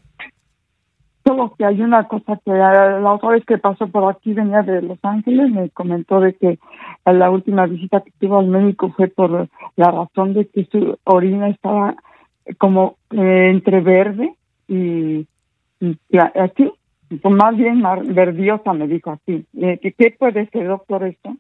Solo 1.26 1.54
que 1.58 1.66
hay 1.66 1.82
una 1.82 2.08
cosa 2.08 2.38
que 2.44 2.52
la 2.52 3.14
otra 3.14 3.30
vez 3.30 3.46
que 3.46 3.58
pasó 3.58 3.88
por 3.88 4.12
aquí 4.12 4.34
venía 4.34 4.62
de 4.62 4.82
Los 4.82 5.00
Ángeles, 5.02 5.50
me 5.52 5.70
comentó 5.70 6.20
de 6.20 6.34
que 6.34 6.60
la 7.06 7.30
última 7.30 7.66
visita 7.66 8.02
que 8.02 8.12
tuvo 8.20 8.40
al 8.40 8.48
médico 8.48 8.94
fue 8.96 9.08
por 9.08 9.48
la 9.76 9.92
razón 9.92 10.34
de 10.34 10.48
que 10.48 10.68
su 10.72 10.98
orina 11.06 11.48
estaba 11.50 11.96
como 12.58 12.98
eh, 13.12 13.50
entre 13.52 13.82
verde 13.82 14.34
y, 14.68 15.28
y 15.80 16.18
así 16.18 16.72
pues 17.08 17.36
más 17.36 17.56
bien 17.56 17.84
verdiosa, 18.14 18.74
me 18.74 18.88
dijo 18.88 19.12
así. 19.12 19.46
Eh, 19.62 19.80
¿Qué 19.98 20.16
puede 20.18 20.50
ser, 20.50 20.68
doctor, 20.68 21.06
esto? 21.06 21.36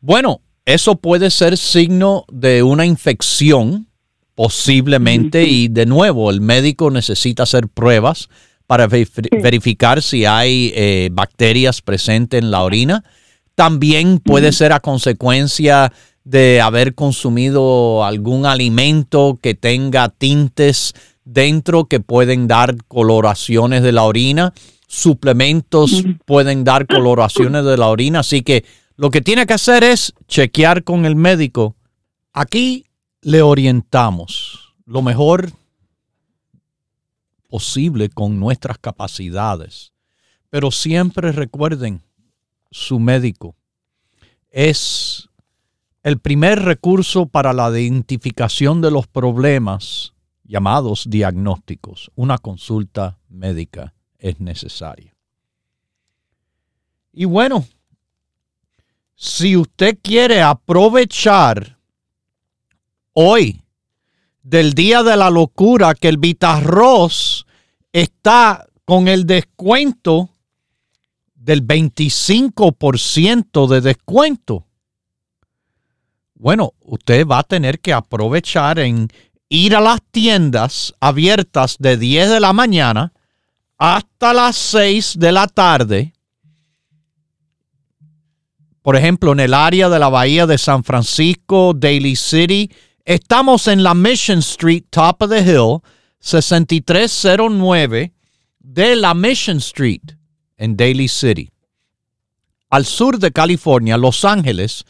Bueno, 0.00 0.40
eso 0.64 0.96
puede 0.96 1.30
ser 1.30 1.56
signo 1.56 2.24
de 2.30 2.62
una 2.62 2.84
infección, 2.84 3.86
posiblemente, 4.34 5.44
y 5.44 5.68
de 5.68 5.86
nuevo, 5.86 6.30
el 6.30 6.40
médico 6.40 6.90
necesita 6.90 7.44
hacer 7.44 7.68
pruebas 7.68 8.28
para 8.66 8.86
verificar 8.86 10.02
si 10.02 10.24
hay 10.24 10.72
eh, 10.74 11.08
bacterias 11.12 11.82
presentes 11.82 12.42
en 12.42 12.50
la 12.50 12.62
orina. 12.62 13.04
También 13.54 14.18
puede 14.18 14.50
ser 14.52 14.72
a 14.72 14.80
consecuencia 14.80 15.92
de 16.24 16.60
haber 16.60 16.94
consumido 16.94 18.04
algún 18.04 18.46
alimento 18.46 19.38
que 19.42 19.54
tenga 19.54 20.08
tintes 20.08 20.94
dentro 21.24 21.86
que 21.86 22.00
pueden 22.00 22.48
dar 22.48 22.76
coloraciones 22.86 23.82
de 23.82 23.92
la 23.92 24.04
orina. 24.04 24.52
Suplementos 24.86 26.04
pueden 26.26 26.64
dar 26.64 26.86
coloraciones 26.86 27.64
de 27.64 27.76
la 27.76 27.88
orina. 27.88 28.20
Así 28.20 28.42
que 28.42 28.64
lo 28.96 29.10
que 29.10 29.20
tiene 29.20 29.46
que 29.46 29.54
hacer 29.54 29.84
es 29.84 30.12
chequear 30.28 30.84
con 30.84 31.06
el 31.06 31.16
médico. 31.16 31.76
Aquí 32.32 32.86
le 33.22 33.42
orientamos 33.42 34.74
lo 34.84 35.02
mejor 35.02 35.52
posible 37.48 38.08
con 38.08 38.38
nuestras 38.38 38.78
capacidades. 38.78 39.92
Pero 40.50 40.70
siempre 40.70 41.32
recuerden, 41.32 42.02
su 42.70 42.98
médico 42.98 43.56
es 44.50 45.28
el 46.02 46.18
primer 46.18 46.60
recurso 46.60 47.26
para 47.26 47.52
la 47.52 47.70
identificación 47.78 48.80
de 48.80 48.90
los 48.90 49.06
problemas 49.06 50.14
llamados 50.44 51.06
diagnósticos, 51.08 52.10
una 52.14 52.38
consulta 52.38 53.18
médica 53.28 53.94
es 54.18 54.40
necesaria. 54.40 55.14
Y 57.12 57.24
bueno, 57.24 57.64
si 59.14 59.56
usted 59.56 59.98
quiere 60.02 60.42
aprovechar 60.42 61.78
hoy 63.12 63.62
del 64.42 64.74
día 64.74 65.02
de 65.02 65.16
la 65.16 65.30
locura 65.30 65.94
que 65.94 66.08
el 66.08 66.18
Vitarroz 66.18 67.46
está 67.92 68.66
con 68.84 69.08
el 69.08 69.26
descuento 69.26 70.30
del 71.34 71.66
25% 71.66 73.68
de 73.68 73.80
descuento. 73.80 74.66
Bueno, 76.42 76.74
usted 76.80 77.24
va 77.24 77.38
a 77.38 77.44
tener 77.44 77.78
que 77.78 77.92
aprovechar 77.92 78.80
en 78.80 79.06
ir 79.48 79.76
a 79.76 79.80
las 79.80 80.00
tiendas 80.10 80.92
abiertas 80.98 81.76
de 81.78 81.96
10 81.96 82.30
de 82.30 82.40
la 82.40 82.52
mañana 82.52 83.12
hasta 83.78 84.34
las 84.34 84.56
6 84.56 85.20
de 85.20 85.30
la 85.30 85.46
tarde. 85.46 86.14
Por 88.82 88.96
ejemplo, 88.96 89.30
en 89.30 89.38
el 89.38 89.54
área 89.54 89.88
de 89.88 90.00
la 90.00 90.08
bahía 90.08 90.48
de 90.48 90.58
San 90.58 90.82
Francisco, 90.82 91.74
Daly 91.76 92.16
City, 92.16 92.72
estamos 93.04 93.68
en 93.68 93.84
la 93.84 93.94
Mission 93.94 94.40
Street, 94.40 94.82
top 94.90 95.22
of 95.22 95.30
the 95.30 95.42
hill, 95.42 95.78
6309 96.18 98.12
de 98.58 98.96
la 98.96 99.14
Mission 99.14 99.58
Street 99.58 100.16
en 100.56 100.76
Daly 100.76 101.06
City. 101.06 101.52
Al 102.68 102.84
sur 102.84 103.20
de 103.20 103.30
California, 103.30 103.96
Los 103.96 104.24
Ángeles, 104.24 104.84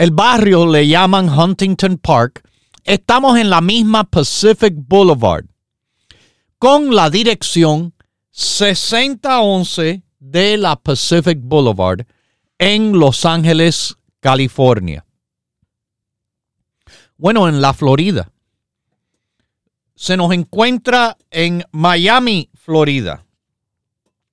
el 0.00 0.12
barrio 0.12 0.64
le 0.66 0.88
llaman 0.88 1.28
Huntington 1.28 1.98
Park 1.98 2.42
Estamos 2.84 3.38
en 3.38 3.50
la 3.50 3.60
misma 3.60 4.04
Pacific 4.04 4.72
Boulevard 4.74 5.44
con 6.58 6.94
la 6.94 7.10
dirección 7.10 7.92
6011 8.30 10.02
de 10.18 10.56
la 10.56 10.76
Pacific 10.76 11.38
Boulevard 11.42 12.06
en 12.56 12.98
Los 12.98 13.26
Ángeles, 13.26 13.94
California. 14.20 15.04
Bueno, 17.18 17.46
en 17.46 17.60
la 17.60 17.74
Florida. 17.74 18.32
Se 19.94 20.16
nos 20.16 20.32
encuentra 20.32 21.18
en 21.30 21.62
Miami, 21.72 22.48
Florida. 22.54 23.26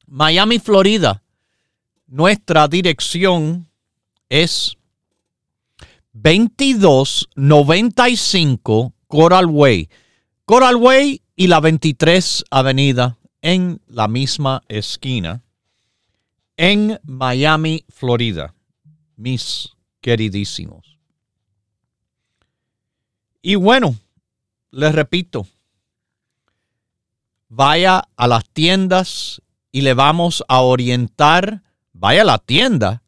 Miami, 0.06 0.60
Florida. 0.60 1.24
Nuestra 2.08 2.70
dirección 2.70 3.70
es 4.30 4.77
2295 6.22 8.94
Coral 9.08 9.46
Way. 9.46 9.90
Coral 10.46 10.78
Way 10.78 11.22
y 11.36 11.48
la 11.48 11.60
23 11.60 12.46
Avenida 12.50 13.18
en 13.42 13.82
la 13.88 14.08
misma 14.08 14.64
esquina 14.68 15.44
en 16.58 17.00
Miami, 17.04 17.86
Florida. 17.90 18.54
Mis 19.16 19.70
queridísimos. 20.02 20.98
Y 23.42 23.56
bueno, 23.56 23.96
les 24.72 24.94
repito, 24.94 25.48
vaya 27.48 28.04
a 28.16 28.28
las 28.28 28.48
tiendas 28.50 29.42
y 29.72 29.82
le 29.82 29.94
vamos 29.94 30.44
a 30.48 30.62
orientar, 30.62 31.64
vaya 31.94 32.24
a 32.24 32.26
la 32.26 32.40
tienda 32.40 33.04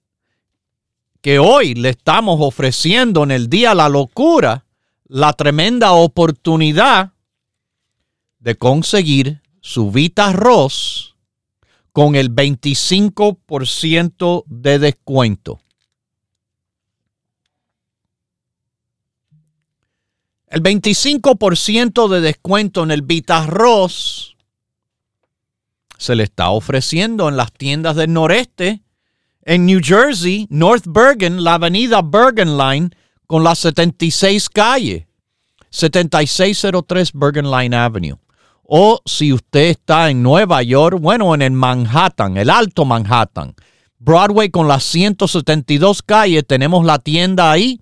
que 1.21 1.39
hoy 1.39 1.73
le 1.75 1.89
estamos 1.89 2.37
ofreciendo 2.39 3.23
en 3.23 3.31
el 3.31 3.49
día 3.49 3.75
la 3.75 3.89
locura, 3.89 4.63
la 5.05 5.33
tremenda 5.33 5.91
oportunidad 5.91 7.11
de 8.39 8.55
conseguir 8.55 9.41
su 9.59 9.91
Vita 9.91 10.29
Arroz 10.29 11.17
con 11.91 12.15
el 12.15 12.33
25% 12.33 14.45
de 14.47 14.79
descuento. 14.79 15.59
El 20.47 20.63
25% 20.63 22.07
de 22.07 22.21
descuento 22.21 22.83
en 22.83 22.91
el 22.91 23.01
Vita 23.01 23.43
Arroz 23.43 24.37
se 25.97 26.15
le 26.15 26.23
está 26.23 26.49
ofreciendo 26.49 27.27
en 27.27 27.35
las 27.35 27.51
tiendas 27.51 27.97
del 27.97 28.13
noreste 28.13 28.83
en 29.43 29.65
New 29.65 29.79
Jersey, 29.83 30.47
North 30.49 30.85
Bergen, 30.87 31.43
la 31.43 31.55
avenida 31.55 32.01
Bergen 32.01 32.57
Line 32.57 32.89
con 33.27 33.43
la 33.43 33.55
76 33.55 34.49
calle, 34.49 35.07
7603 35.69 37.11
Bergen 37.13 37.49
Line 37.49 37.75
Avenue. 37.75 38.17
O 38.63 39.01
si 39.05 39.33
usted 39.33 39.69
está 39.69 40.09
en 40.09 40.21
Nueva 40.21 40.61
York, 40.61 40.99
bueno, 40.99 41.33
en 41.33 41.41
el 41.41 41.51
Manhattan, 41.51 42.37
el 42.37 42.49
Alto 42.49 42.85
Manhattan, 42.85 43.55
Broadway 43.97 44.49
con 44.49 44.67
la 44.67 44.79
172 44.79 46.01
calle, 46.03 46.43
tenemos 46.43 46.85
la 46.85 46.99
tienda 46.99 47.51
ahí. 47.51 47.81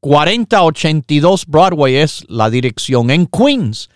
4082 0.00 1.46
Broadway 1.46 1.96
es 1.96 2.24
la 2.28 2.50
dirección. 2.50 3.10
En 3.10 3.26
Queens, 3.26 3.88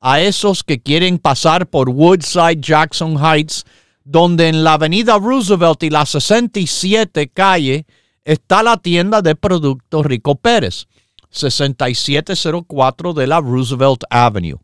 a 0.00 0.20
esos 0.20 0.64
que 0.64 0.80
quieren 0.80 1.18
pasar 1.18 1.68
por 1.68 1.90
Woodside, 1.90 2.60
Jackson 2.60 3.18
Heights, 3.22 3.64
donde 4.04 4.48
en 4.48 4.64
la 4.64 4.72
avenida 4.74 5.18
Roosevelt 5.18 5.82
y 5.82 5.90
la 5.90 6.06
67 6.06 7.28
calle 7.28 7.86
está 8.24 8.62
la 8.62 8.76
tienda 8.76 9.22
de 9.22 9.34
productos 9.34 10.06
Rico 10.06 10.36
Pérez, 10.36 10.86
6704 11.30 13.12
de 13.12 13.26
la 13.26 13.40
Roosevelt 13.40 14.04
Avenue. 14.10 14.60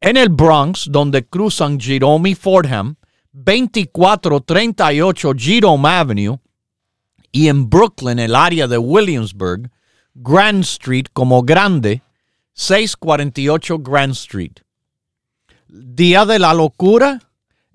En 0.00 0.16
el 0.16 0.28
Bronx, 0.28 0.86
donde 0.90 1.26
cruzan 1.26 1.80
Jerome 1.80 2.30
y 2.30 2.34
Fordham, 2.34 2.96
2438 3.32 5.32
Jerome 5.36 5.88
Avenue, 5.88 6.38
y 7.32 7.48
en 7.48 7.68
Brooklyn, 7.68 8.18
el 8.18 8.34
área 8.34 8.66
de 8.66 8.78
Williamsburg, 8.78 9.70
Grand 10.14 10.64
Street 10.64 11.06
como 11.12 11.42
grande, 11.42 12.00
648 12.54 13.78
Grand 13.80 14.12
Street. 14.12 14.52
Día 15.68 16.24
de 16.24 16.38
la 16.38 16.54
locura 16.54 17.20